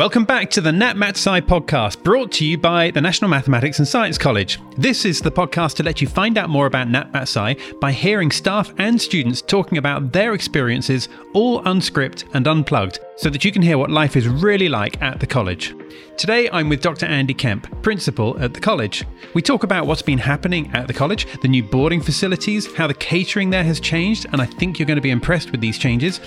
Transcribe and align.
Welcome 0.00 0.24
back 0.24 0.48
to 0.52 0.62
the 0.62 0.72
Nat 0.72 0.96
Mat 0.96 1.18
Sci 1.18 1.42
podcast, 1.42 2.02
brought 2.02 2.32
to 2.32 2.46
you 2.46 2.56
by 2.56 2.90
the 2.90 3.02
National 3.02 3.28
Mathematics 3.28 3.80
and 3.80 3.86
Science 3.86 4.16
College. 4.16 4.58
This 4.78 5.04
is 5.04 5.20
the 5.20 5.30
podcast 5.30 5.74
to 5.74 5.82
let 5.82 6.00
you 6.00 6.08
find 6.08 6.38
out 6.38 6.48
more 6.48 6.64
about 6.64 6.88
Nat 6.88 7.12
Mat 7.12 7.24
Sci 7.24 7.54
by 7.82 7.92
hearing 7.92 8.30
staff 8.30 8.72
and 8.78 8.98
students 8.98 9.42
talking 9.42 9.76
about 9.76 10.10
their 10.10 10.32
experiences, 10.32 11.10
all 11.34 11.62
unscripted 11.64 12.24
and 12.32 12.48
unplugged, 12.48 13.00
so 13.20 13.28
that 13.28 13.44
you 13.44 13.52
can 13.52 13.60
hear 13.60 13.76
what 13.76 13.90
life 13.90 14.16
is 14.16 14.26
really 14.26 14.70
like 14.70 15.00
at 15.02 15.20
the 15.20 15.26
college. 15.26 15.74
Today 16.16 16.48
I'm 16.50 16.70
with 16.70 16.80
Dr. 16.80 17.04
Andy 17.04 17.34
Kemp, 17.34 17.82
principal 17.82 18.40
at 18.40 18.54
the 18.54 18.60
college. 18.60 19.04
We 19.34 19.42
talk 19.42 19.62
about 19.62 19.86
what's 19.86 20.00
been 20.00 20.16
happening 20.16 20.70
at 20.72 20.86
the 20.86 20.94
college, 20.94 21.26
the 21.42 21.48
new 21.48 21.62
boarding 21.62 22.00
facilities, 22.00 22.74
how 22.74 22.86
the 22.86 22.94
catering 22.94 23.50
there 23.50 23.62
has 23.62 23.78
changed, 23.78 24.26
and 24.32 24.40
I 24.40 24.46
think 24.46 24.78
you're 24.78 24.86
going 24.86 24.96
to 24.96 25.02
be 25.02 25.10
impressed 25.10 25.52
with 25.52 25.60
these 25.60 25.76
changes, 25.76 26.18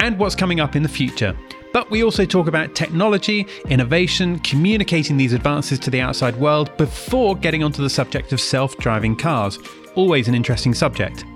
and 0.00 0.18
what's 0.18 0.34
coming 0.34 0.58
up 0.58 0.74
in 0.74 0.82
the 0.82 0.88
future. 0.88 1.36
But 1.74 1.90
we 1.90 2.02
also 2.02 2.24
talk 2.24 2.48
about 2.48 2.74
technology, 2.74 3.46
innovation, 3.68 4.38
communicating 4.38 5.18
these 5.18 5.34
advances 5.34 5.78
to 5.80 5.90
the 5.90 6.00
outside 6.00 6.34
world 6.36 6.74
before 6.78 7.36
getting 7.36 7.62
onto 7.62 7.82
the 7.82 7.90
subject 7.90 8.32
of 8.32 8.40
self 8.40 8.74
driving 8.78 9.16
cars. 9.16 9.58
Always 9.96 10.28
an 10.28 10.34
interesting 10.34 10.72
subject. 10.72 11.26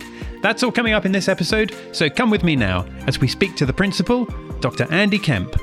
That's 0.43 0.63
all 0.63 0.73
coming 0.73 0.93
up 0.93 1.07
in 1.07 1.13
this 1.13 1.29
episode, 1.29 1.75
so 1.93 2.11
come 2.11 2.29
with 2.29 2.43
me 2.43 2.57
now 2.57 2.85
as 3.07 3.21
we 3.21 3.29
speak 3.29 3.55
to 3.57 3.67
the 3.67 3.73
principal, 3.73 4.27
Dr. 4.61 4.93
Andy 4.93 5.19
Kemp. 5.19 5.57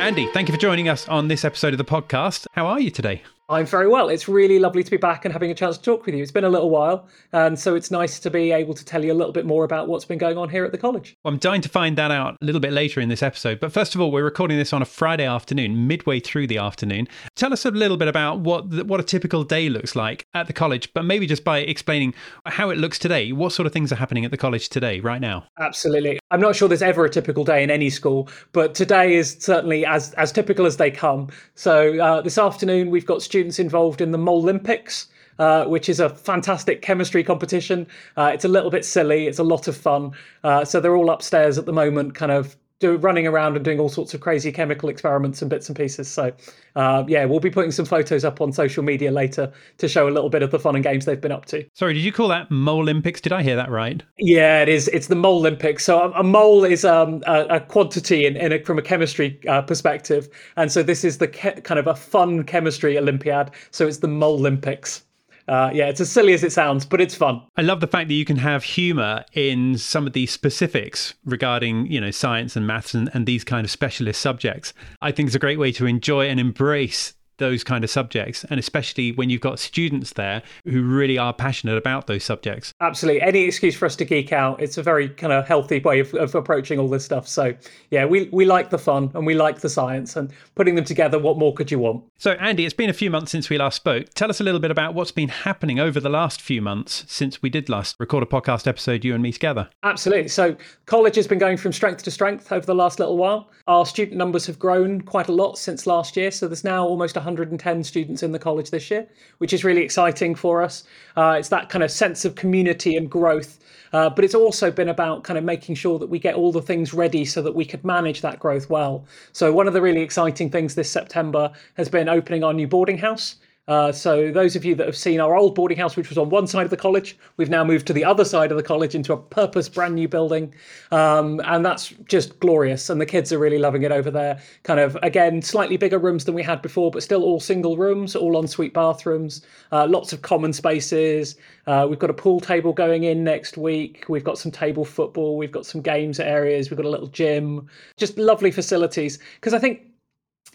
Andy, 0.00 0.26
thank 0.32 0.48
you 0.48 0.54
for 0.54 0.60
joining 0.60 0.88
us 0.88 1.08
on 1.08 1.28
this 1.28 1.44
episode 1.44 1.72
of 1.72 1.78
the 1.78 1.84
podcast. 1.84 2.46
How 2.52 2.66
are 2.66 2.80
you 2.80 2.90
today? 2.90 3.22
I'm 3.48 3.64
very 3.64 3.86
well. 3.86 4.08
It's 4.08 4.28
really 4.28 4.58
lovely 4.58 4.82
to 4.82 4.90
be 4.90 4.96
back 4.96 5.24
and 5.24 5.32
having 5.32 5.52
a 5.52 5.54
chance 5.54 5.78
to 5.78 5.82
talk 5.82 6.04
with 6.04 6.16
you. 6.16 6.22
It's 6.22 6.32
been 6.32 6.42
a 6.42 6.48
little 6.48 6.68
while, 6.68 7.06
and 7.32 7.56
so 7.56 7.76
it's 7.76 7.92
nice 7.92 8.18
to 8.20 8.30
be 8.30 8.50
able 8.50 8.74
to 8.74 8.84
tell 8.84 9.04
you 9.04 9.12
a 9.12 9.14
little 9.14 9.32
bit 9.32 9.46
more 9.46 9.62
about 9.62 9.86
what's 9.86 10.04
been 10.04 10.18
going 10.18 10.36
on 10.36 10.48
here 10.48 10.64
at 10.64 10.72
the 10.72 10.78
college. 10.78 11.14
Well, 11.24 11.32
I'm 11.32 11.38
dying 11.38 11.60
to 11.60 11.68
find 11.68 11.96
that 11.96 12.10
out 12.10 12.36
a 12.42 12.44
little 12.44 12.60
bit 12.60 12.72
later 12.72 13.00
in 13.00 13.08
this 13.08 13.22
episode. 13.22 13.60
But 13.60 13.72
first 13.72 13.94
of 13.94 14.00
all, 14.00 14.10
we're 14.10 14.24
recording 14.24 14.58
this 14.58 14.72
on 14.72 14.82
a 14.82 14.84
Friday 14.84 15.24
afternoon, 15.24 15.86
midway 15.86 16.18
through 16.18 16.48
the 16.48 16.58
afternoon. 16.58 17.06
Tell 17.36 17.52
us 17.52 17.64
a 17.64 17.70
little 17.70 17.96
bit 17.96 18.08
about 18.08 18.40
what 18.40 18.66
what 18.84 18.98
a 18.98 19.04
typical 19.04 19.44
day 19.44 19.68
looks 19.68 19.94
like 19.94 20.26
at 20.34 20.48
the 20.48 20.52
college, 20.52 20.92
but 20.92 21.04
maybe 21.04 21.28
just 21.28 21.44
by 21.44 21.58
explaining 21.58 22.14
how 22.46 22.70
it 22.70 22.78
looks 22.78 22.98
today. 22.98 23.30
What 23.30 23.52
sort 23.52 23.66
of 23.68 23.72
things 23.72 23.92
are 23.92 23.96
happening 23.96 24.24
at 24.24 24.32
the 24.32 24.36
college 24.36 24.70
today, 24.70 24.98
right 24.98 25.20
now? 25.20 25.46
Absolutely. 25.60 26.18
I'm 26.32 26.40
not 26.40 26.56
sure 26.56 26.66
there's 26.66 26.82
ever 26.82 27.04
a 27.04 27.10
typical 27.10 27.44
day 27.44 27.62
in 27.62 27.70
any 27.70 27.90
school, 27.90 28.28
but 28.50 28.74
today 28.74 29.14
is 29.14 29.36
certainly 29.38 29.86
as 29.86 30.14
as 30.14 30.32
typical 30.32 30.66
as 30.66 30.78
they 30.78 30.90
come. 30.90 31.28
So 31.54 31.96
uh, 32.00 32.22
this 32.22 32.38
afternoon 32.38 32.90
we've 32.90 33.06
got 33.06 33.22
students 33.22 33.35
involved 33.58 34.00
in 34.00 34.10
the 34.10 34.18
Molympics. 34.18 35.06
Uh, 35.38 35.66
which 35.66 35.90
is 35.90 36.00
a 36.00 36.08
fantastic 36.08 36.80
chemistry 36.80 37.22
competition. 37.22 37.86
Uh, 38.16 38.30
it's 38.32 38.46
a 38.46 38.48
little 38.48 38.70
bit 38.70 38.86
silly. 38.86 39.26
It's 39.26 39.38
a 39.38 39.44
lot 39.44 39.68
of 39.68 39.76
fun. 39.76 40.12
Uh, 40.42 40.64
so 40.64 40.80
they're 40.80 40.96
all 40.96 41.10
upstairs 41.10 41.58
at 41.58 41.66
the 41.66 41.74
moment, 41.74 42.14
kind 42.14 42.32
of 42.32 42.56
do, 42.78 42.96
running 42.96 43.26
around 43.26 43.56
and 43.56 43.64
doing 43.64 43.80
all 43.80 43.88
sorts 43.88 44.12
of 44.14 44.20
crazy 44.20 44.52
chemical 44.52 44.88
experiments 44.88 45.40
and 45.40 45.50
bits 45.50 45.68
and 45.68 45.76
pieces. 45.76 46.08
So, 46.08 46.32
uh, 46.74 47.04
yeah, 47.08 47.24
we'll 47.24 47.40
be 47.40 47.50
putting 47.50 47.70
some 47.70 47.86
photos 47.86 48.24
up 48.24 48.40
on 48.40 48.52
social 48.52 48.82
media 48.82 49.10
later 49.10 49.52
to 49.78 49.88
show 49.88 50.08
a 50.08 50.10
little 50.10 50.28
bit 50.28 50.42
of 50.42 50.50
the 50.50 50.58
fun 50.58 50.74
and 50.74 50.84
games 50.84 51.04
they've 51.04 51.20
been 51.20 51.32
up 51.32 51.46
to. 51.46 51.64
Sorry, 51.72 51.94
did 51.94 52.00
you 52.00 52.12
call 52.12 52.28
that 52.28 52.50
Molympics? 52.50 53.20
Did 53.20 53.32
I 53.32 53.42
hear 53.42 53.56
that 53.56 53.70
right? 53.70 54.02
Yeah, 54.18 54.60
it 54.62 54.68
is. 54.68 54.88
It's 54.88 55.06
the 55.06 55.14
Molympics. 55.14 55.80
So 55.80 56.00
a, 56.00 56.20
a 56.20 56.22
mole 56.22 56.64
is 56.64 56.84
um, 56.84 57.22
a, 57.26 57.46
a, 57.46 57.60
quantity 57.60 58.26
in, 58.26 58.36
in 58.36 58.52
a, 58.52 58.62
from 58.62 58.78
a 58.78 58.82
chemistry 58.82 59.40
uh, 59.48 59.62
perspective, 59.62 60.28
and 60.56 60.70
so 60.70 60.82
this 60.82 61.04
is 61.04 61.18
the 61.18 61.28
ke- 61.28 61.64
kind 61.64 61.80
of 61.80 61.86
a 61.86 61.94
fun 61.94 62.44
chemistry 62.44 62.98
Olympiad. 62.98 63.50
So 63.70 63.86
it's 63.86 63.98
the 63.98 64.08
Molympics 64.08 65.02
uh, 65.48 65.70
yeah, 65.72 65.86
it's 65.86 66.00
as 66.00 66.10
silly 66.10 66.32
as 66.32 66.42
it 66.42 66.52
sounds, 66.52 66.84
but 66.84 67.00
it's 67.00 67.14
fun. 67.14 67.42
I 67.56 67.62
love 67.62 67.80
the 67.80 67.86
fact 67.86 68.08
that 68.08 68.14
you 68.14 68.24
can 68.24 68.36
have 68.36 68.64
humor 68.64 69.24
in 69.32 69.78
some 69.78 70.06
of 70.06 70.12
these 70.12 70.30
specifics 70.30 71.14
regarding, 71.24 71.86
you 71.86 72.00
know, 72.00 72.10
science 72.10 72.56
and 72.56 72.66
maths 72.66 72.94
and, 72.94 73.10
and 73.14 73.26
these 73.26 73.44
kind 73.44 73.64
of 73.64 73.70
specialist 73.70 74.20
subjects. 74.20 74.72
I 75.00 75.12
think 75.12 75.28
it's 75.28 75.36
a 75.36 75.40
great 75.40 75.58
way 75.58 75.72
to 75.72 75.86
enjoy 75.86 76.28
and 76.28 76.40
embrace 76.40 77.14
those 77.38 77.64
kind 77.64 77.84
of 77.84 77.90
subjects 77.90 78.44
and 78.44 78.58
especially 78.58 79.12
when 79.12 79.30
you've 79.30 79.40
got 79.40 79.58
students 79.58 80.12
there 80.14 80.42
who 80.64 80.82
really 80.82 81.18
are 81.18 81.32
passionate 81.32 81.76
about 81.76 82.06
those 82.06 82.24
subjects. 82.24 82.72
Absolutely. 82.80 83.22
Any 83.22 83.44
excuse 83.44 83.74
for 83.74 83.86
us 83.86 83.96
to 83.96 84.04
geek 84.04 84.32
out 84.32 84.60
it's 84.60 84.78
a 84.78 84.82
very 84.82 85.08
kind 85.08 85.32
of 85.32 85.46
healthy 85.46 85.80
way 85.80 86.00
of, 86.00 86.14
of 86.14 86.34
approaching 86.34 86.78
all 86.78 86.88
this 86.88 87.04
stuff. 87.04 87.28
So 87.28 87.54
yeah 87.90 88.04
we, 88.04 88.28
we 88.32 88.44
like 88.44 88.70
the 88.70 88.78
fun 88.78 89.10
and 89.14 89.26
we 89.26 89.34
like 89.34 89.60
the 89.60 89.68
science 89.68 90.16
and 90.16 90.32
putting 90.54 90.74
them 90.74 90.84
together 90.84 91.18
what 91.18 91.38
more 91.38 91.52
could 91.52 91.70
you 91.70 91.78
want? 91.78 92.04
So 92.18 92.32
andy 92.32 92.64
it's 92.64 92.74
been 92.74 92.90
a 92.90 92.94
few 92.94 93.10
months 93.10 93.32
since 93.32 93.50
we 93.50 93.58
last 93.58 93.76
spoke. 93.76 94.10
Tell 94.14 94.30
us 94.30 94.40
a 94.40 94.44
little 94.44 94.60
bit 94.60 94.70
about 94.70 94.94
what's 94.94 95.12
been 95.12 95.28
happening 95.28 95.78
over 95.78 96.00
the 96.00 96.08
last 96.08 96.40
few 96.40 96.62
months 96.62 97.04
since 97.06 97.42
we 97.42 97.50
did 97.50 97.68
last 97.68 97.96
record 97.98 98.22
a 98.22 98.26
podcast 98.26 98.66
episode 98.66 99.04
you 99.04 99.14
and 99.14 99.22
me 99.22 99.32
together. 99.32 99.68
Absolutely. 99.82 100.28
So 100.28 100.56
college 100.86 101.16
has 101.16 101.26
been 101.26 101.38
going 101.38 101.56
from 101.56 101.72
strength 101.72 102.02
to 102.04 102.10
strength 102.10 102.52
over 102.52 102.64
the 102.64 102.74
last 102.74 102.98
little 102.98 103.16
while. 103.16 103.50
Our 103.66 103.86
student 103.86 104.16
numbers 104.16 104.46
have 104.46 104.58
grown 104.58 105.00
quite 105.00 105.28
a 105.28 105.32
lot 105.32 105.58
since 105.58 105.86
last 105.86 106.16
year. 106.16 106.30
So 106.30 106.48
there's 106.48 106.64
now 106.64 106.86
almost 106.86 107.16
110 107.26 107.84
students 107.84 108.22
in 108.22 108.32
the 108.32 108.38
college 108.38 108.70
this 108.70 108.90
year, 108.90 109.06
which 109.38 109.52
is 109.52 109.64
really 109.64 109.82
exciting 109.82 110.34
for 110.34 110.62
us. 110.62 110.84
Uh, 111.16 111.36
it's 111.38 111.48
that 111.48 111.68
kind 111.68 111.82
of 111.82 111.90
sense 111.90 112.24
of 112.24 112.36
community 112.36 112.96
and 112.96 113.10
growth. 113.10 113.58
Uh, 113.92 114.10
but 114.10 114.24
it's 114.24 114.34
also 114.34 114.70
been 114.70 114.88
about 114.88 115.24
kind 115.24 115.38
of 115.38 115.44
making 115.44 115.74
sure 115.74 115.98
that 115.98 116.08
we 116.08 116.18
get 116.18 116.34
all 116.34 116.52
the 116.52 116.62
things 116.62 116.92
ready 116.92 117.24
so 117.24 117.40
that 117.42 117.54
we 117.54 117.64
could 117.64 117.84
manage 117.84 118.20
that 118.20 118.38
growth 118.38 118.68
well. 118.68 119.04
So, 119.32 119.52
one 119.52 119.66
of 119.66 119.74
the 119.74 119.80
really 119.80 120.02
exciting 120.02 120.50
things 120.50 120.74
this 120.74 120.90
September 120.90 121.52
has 121.74 121.88
been 121.88 122.08
opening 122.08 122.44
our 122.44 122.52
new 122.52 122.66
boarding 122.66 122.98
house. 122.98 123.36
Uh, 123.68 123.90
so 123.90 124.30
those 124.30 124.54
of 124.54 124.64
you 124.64 124.74
that 124.74 124.86
have 124.86 124.96
seen 124.96 125.20
our 125.20 125.36
old 125.36 125.54
boarding 125.54 125.78
house, 125.78 125.96
which 125.96 126.08
was 126.08 126.18
on 126.18 126.30
one 126.30 126.46
side 126.46 126.64
of 126.64 126.70
the 126.70 126.76
college, 126.76 127.16
we've 127.36 127.50
now 127.50 127.64
moved 127.64 127.86
to 127.86 127.92
the 127.92 128.04
other 128.04 128.24
side 128.24 128.50
of 128.50 128.56
the 128.56 128.62
college 128.62 128.94
into 128.94 129.12
a 129.12 129.16
purpose 129.16 129.68
brand 129.68 129.94
new 129.94 130.08
building, 130.08 130.54
um, 130.92 131.40
and 131.44 131.64
that's 131.64 131.88
just 132.06 132.38
glorious. 132.38 132.88
And 132.90 133.00
the 133.00 133.06
kids 133.06 133.32
are 133.32 133.38
really 133.38 133.58
loving 133.58 133.82
it 133.82 133.90
over 133.90 134.10
there. 134.10 134.40
Kind 134.62 134.78
of 134.78 134.96
again, 135.02 135.42
slightly 135.42 135.76
bigger 135.76 135.98
rooms 135.98 136.24
than 136.24 136.34
we 136.34 136.42
had 136.42 136.62
before, 136.62 136.90
but 136.90 137.02
still 137.02 137.22
all 137.24 137.40
single 137.40 137.76
rooms, 137.76 138.14
all 138.14 138.38
ensuite 138.38 138.72
bathrooms, 138.72 139.44
uh, 139.72 139.86
lots 139.88 140.12
of 140.12 140.22
common 140.22 140.52
spaces. 140.52 141.36
Uh, 141.66 141.86
we've 141.88 141.98
got 141.98 142.10
a 142.10 142.14
pool 142.14 142.38
table 142.38 142.72
going 142.72 143.04
in 143.04 143.24
next 143.24 143.56
week. 143.56 144.04
We've 144.08 144.22
got 144.22 144.38
some 144.38 144.52
table 144.52 144.84
football. 144.84 145.36
We've 145.36 145.50
got 145.50 145.66
some 145.66 145.80
games 145.80 146.20
areas. 146.20 146.70
We've 146.70 146.76
got 146.76 146.86
a 146.86 146.90
little 146.90 147.08
gym. 147.08 147.68
Just 147.96 148.16
lovely 148.16 148.52
facilities. 148.52 149.18
Because 149.34 149.52
I 149.52 149.58
think 149.58 149.80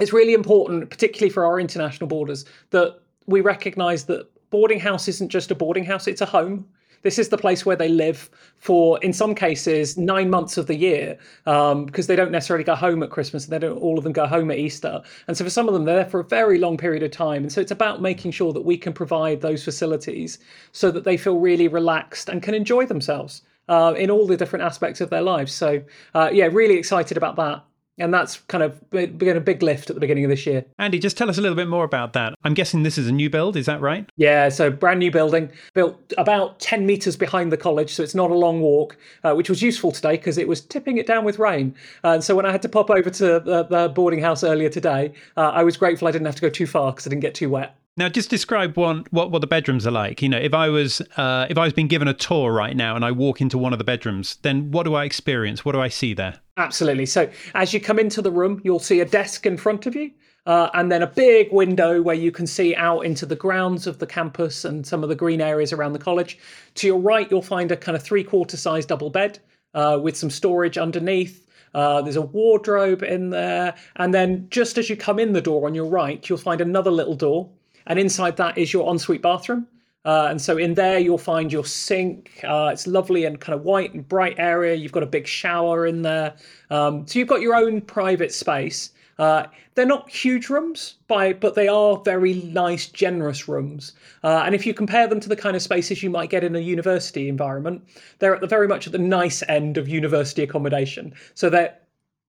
it's 0.01 0.11
really 0.11 0.33
important, 0.33 0.89
particularly 0.89 1.29
for 1.29 1.45
our 1.45 1.59
international 1.59 2.07
boarders, 2.07 2.45
that 2.71 2.99
we 3.27 3.39
recognise 3.39 4.05
that 4.05 4.27
boarding 4.49 4.79
house 4.79 5.07
isn't 5.07 5.29
just 5.29 5.51
a 5.51 5.55
boarding 5.55 5.85
house; 5.85 6.07
it's 6.07 6.21
a 6.21 6.25
home. 6.25 6.65
This 7.03 7.17
is 7.17 7.29
the 7.29 7.37
place 7.37 7.65
where 7.65 7.75
they 7.75 7.87
live 7.87 8.29
for, 8.57 8.99
in 9.01 9.11
some 9.11 9.33
cases, 9.33 9.97
nine 9.97 10.29
months 10.29 10.57
of 10.57 10.67
the 10.67 10.75
year, 10.75 11.17
um, 11.47 11.85
because 11.85 12.05
they 12.05 12.15
don't 12.15 12.31
necessarily 12.31 12.63
go 12.63 12.75
home 12.75 13.01
at 13.01 13.09
Christmas 13.09 13.45
and 13.45 13.53
they 13.53 13.59
don't 13.59 13.77
all 13.77 13.97
of 13.97 14.03
them 14.03 14.13
go 14.13 14.27
home 14.27 14.51
at 14.51 14.57
Easter. 14.57 15.01
And 15.27 15.35
so 15.35 15.43
for 15.43 15.49
some 15.49 15.67
of 15.67 15.73
them, 15.73 15.85
they're 15.85 15.95
there 15.95 16.05
for 16.05 16.19
a 16.19 16.23
very 16.23 16.59
long 16.59 16.77
period 16.77 17.01
of 17.01 17.11
time. 17.11 17.41
And 17.43 17.51
so 17.51 17.59
it's 17.59 17.71
about 17.71 18.01
making 18.01 18.31
sure 18.31 18.53
that 18.53 18.61
we 18.61 18.77
can 18.77 18.93
provide 18.93 19.41
those 19.41 19.63
facilities 19.63 20.37
so 20.73 20.91
that 20.91 21.03
they 21.03 21.17
feel 21.17 21.39
really 21.39 21.67
relaxed 21.67 22.29
and 22.29 22.43
can 22.43 22.53
enjoy 22.53 22.85
themselves. 22.85 23.43
Uh, 23.69 23.93
in 23.93 24.11
all 24.11 24.27
the 24.27 24.35
different 24.35 24.65
aspects 24.65 24.99
of 24.99 25.09
their 25.09 25.21
lives. 25.21 25.53
So, 25.53 25.81
uh, 26.13 26.29
yeah, 26.33 26.49
really 26.51 26.75
excited 26.75 27.15
about 27.15 27.37
that 27.37 27.63
and 28.01 28.13
that's 28.13 28.37
kind 28.47 28.63
of 28.63 28.89
been 28.89 29.37
a 29.37 29.39
big 29.39 29.61
lift 29.63 29.89
at 29.89 29.95
the 29.95 29.99
beginning 29.99 30.25
of 30.25 30.29
this 30.29 30.45
year. 30.45 30.65
Andy, 30.79 30.99
just 30.99 31.17
tell 31.17 31.29
us 31.29 31.37
a 31.37 31.41
little 31.41 31.55
bit 31.55 31.67
more 31.67 31.83
about 31.83 32.13
that. 32.13 32.33
I'm 32.43 32.53
guessing 32.53 32.83
this 32.83 32.97
is 32.97 33.07
a 33.07 33.11
new 33.11 33.29
build, 33.29 33.55
is 33.55 33.65
that 33.67 33.79
right? 33.79 34.09
Yeah, 34.17 34.49
so 34.49 34.69
brand 34.69 34.99
new 34.99 35.11
building, 35.11 35.51
built 35.73 36.13
about 36.17 36.59
10 36.59 36.85
metres 36.85 37.15
behind 37.15 37.51
the 37.51 37.57
college, 37.57 37.93
so 37.93 38.03
it's 38.03 38.15
not 38.15 38.31
a 38.31 38.35
long 38.35 38.61
walk, 38.61 38.97
uh, 39.23 39.33
which 39.33 39.49
was 39.49 39.61
useful 39.61 39.91
today 39.91 40.17
because 40.17 40.37
it 40.37 40.47
was 40.47 40.61
tipping 40.61 40.97
it 40.97 41.07
down 41.07 41.23
with 41.23 41.39
rain. 41.39 41.75
Uh, 42.03 42.09
and 42.09 42.23
so 42.23 42.35
when 42.35 42.45
I 42.45 42.51
had 42.51 42.61
to 42.63 42.69
pop 42.69 42.89
over 42.89 43.09
to 43.09 43.25
the, 43.39 43.65
the 43.69 43.89
boarding 43.89 44.21
house 44.21 44.43
earlier 44.43 44.69
today, 44.69 45.13
uh, 45.37 45.49
I 45.49 45.63
was 45.63 45.77
grateful 45.77 46.07
I 46.07 46.11
didn't 46.11 46.25
have 46.25 46.35
to 46.35 46.41
go 46.41 46.49
too 46.49 46.67
far 46.67 46.91
because 46.91 47.07
I 47.07 47.09
didn't 47.09 47.21
get 47.21 47.35
too 47.35 47.49
wet. 47.49 47.75
Now, 48.01 48.09
just 48.09 48.31
describe 48.31 48.77
one 48.77 49.05
what, 49.11 49.29
what 49.29 49.41
the 49.41 49.47
bedrooms 49.47 49.85
are 49.85 49.91
like. 49.91 50.23
You 50.23 50.29
know, 50.29 50.39
if 50.39 50.55
I 50.55 50.69
was 50.69 51.01
uh, 51.17 51.45
if 51.51 51.57
I 51.59 51.65
was 51.65 51.71
being 51.71 51.87
given 51.87 52.07
a 52.07 52.15
tour 52.15 52.51
right 52.51 52.75
now 52.75 52.95
and 52.95 53.05
I 53.05 53.11
walk 53.11 53.41
into 53.41 53.59
one 53.59 53.73
of 53.73 53.77
the 53.77 53.85
bedrooms, 53.85 54.37
then 54.41 54.71
what 54.71 54.85
do 54.85 54.95
I 54.95 55.03
experience? 55.03 55.63
What 55.63 55.73
do 55.73 55.81
I 55.81 55.87
see 55.87 56.15
there? 56.15 56.39
Absolutely. 56.57 57.05
So, 57.05 57.29
as 57.53 57.75
you 57.75 57.79
come 57.79 57.99
into 57.99 58.23
the 58.23 58.31
room, 58.31 58.59
you'll 58.63 58.79
see 58.79 59.01
a 59.01 59.05
desk 59.05 59.45
in 59.45 59.55
front 59.55 59.85
of 59.85 59.95
you, 59.95 60.09
uh, 60.47 60.69
and 60.73 60.91
then 60.91 61.03
a 61.03 61.07
big 61.07 61.53
window 61.53 62.01
where 62.01 62.15
you 62.15 62.31
can 62.31 62.47
see 62.47 62.73
out 62.73 63.01
into 63.01 63.27
the 63.27 63.35
grounds 63.35 63.85
of 63.85 63.99
the 63.99 64.07
campus 64.07 64.65
and 64.65 64.83
some 64.83 65.03
of 65.03 65.09
the 65.09 65.15
green 65.15 65.39
areas 65.39 65.71
around 65.71 65.93
the 65.93 65.99
college. 65.99 66.39
To 66.73 66.87
your 66.87 66.99
right, 66.99 67.29
you'll 67.29 67.43
find 67.43 67.71
a 67.71 67.77
kind 67.77 67.95
of 67.95 68.01
three 68.01 68.23
quarter 68.23 68.57
size 68.57 68.87
double 68.87 69.11
bed 69.11 69.37
uh, 69.75 69.99
with 70.01 70.17
some 70.17 70.31
storage 70.31 70.79
underneath. 70.79 71.47
Uh, 71.75 72.01
there's 72.01 72.15
a 72.15 72.21
wardrobe 72.23 73.03
in 73.03 73.29
there. 73.29 73.75
And 73.97 74.11
then 74.11 74.47
just 74.49 74.79
as 74.79 74.89
you 74.89 74.97
come 74.97 75.19
in 75.19 75.33
the 75.33 75.39
door 75.39 75.67
on 75.67 75.75
your 75.75 75.85
right, 75.85 76.27
you'll 76.27 76.39
find 76.39 76.61
another 76.61 76.89
little 76.89 77.15
door 77.15 77.51
and 77.87 77.99
inside 77.99 78.37
that 78.37 78.57
is 78.57 78.73
your 78.73 78.89
ensuite 78.89 79.21
bathroom. 79.21 79.67
Uh, 80.03 80.27
and 80.29 80.41
so 80.41 80.57
in 80.57 80.73
there 80.73 80.97
you'll 80.97 81.17
find 81.17 81.51
your 81.51 81.65
sink. 81.65 82.39
Uh, 82.43 82.69
it's 82.73 82.87
lovely 82.87 83.25
and 83.25 83.39
kind 83.39 83.57
of 83.57 83.63
white 83.63 83.93
and 83.93 84.07
bright 84.07 84.35
area. 84.39 84.73
You've 84.73 84.91
got 84.91 85.03
a 85.03 85.07
big 85.07 85.27
shower 85.27 85.85
in 85.85 86.01
there. 86.01 86.33
Um, 86.69 87.05
so 87.07 87.19
you've 87.19 87.27
got 87.27 87.41
your 87.41 87.55
own 87.55 87.81
private 87.81 88.33
space. 88.33 88.91
Uh, 89.19 89.45
they're 89.75 89.85
not 89.85 90.09
huge 90.09 90.49
rooms, 90.49 90.95
by, 91.07 91.31
but 91.31 91.53
they 91.53 91.67
are 91.67 92.01
very 92.03 92.33
nice, 92.33 92.87
generous 92.87 93.47
rooms. 93.47 93.93
Uh, 94.23 94.41
and 94.45 94.55
if 94.55 94.65
you 94.65 94.73
compare 94.73 95.07
them 95.07 95.19
to 95.19 95.29
the 95.29 95.35
kind 95.35 95.55
of 95.55 95.61
spaces 95.61 96.01
you 96.01 96.09
might 96.09 96.31
get 96.31 96.43
in 96.43 96.55
a 96.55 96.59
university 96.59 97.29
environment, 97.29 97.83
they're 98.17 98.33
at 98.33 98.41
the 98.41 98.47
very 98.47 98.67
much 98.67 98.87
at 98.87 98.93
the 98.93 98.97
nice 98.97 99.43
end 99.47 99.77
of 99.77 99.87
university 99.87 100.41
accommodation. 100.41 101.13
So 101.35 101.51
they're 101.51 101.77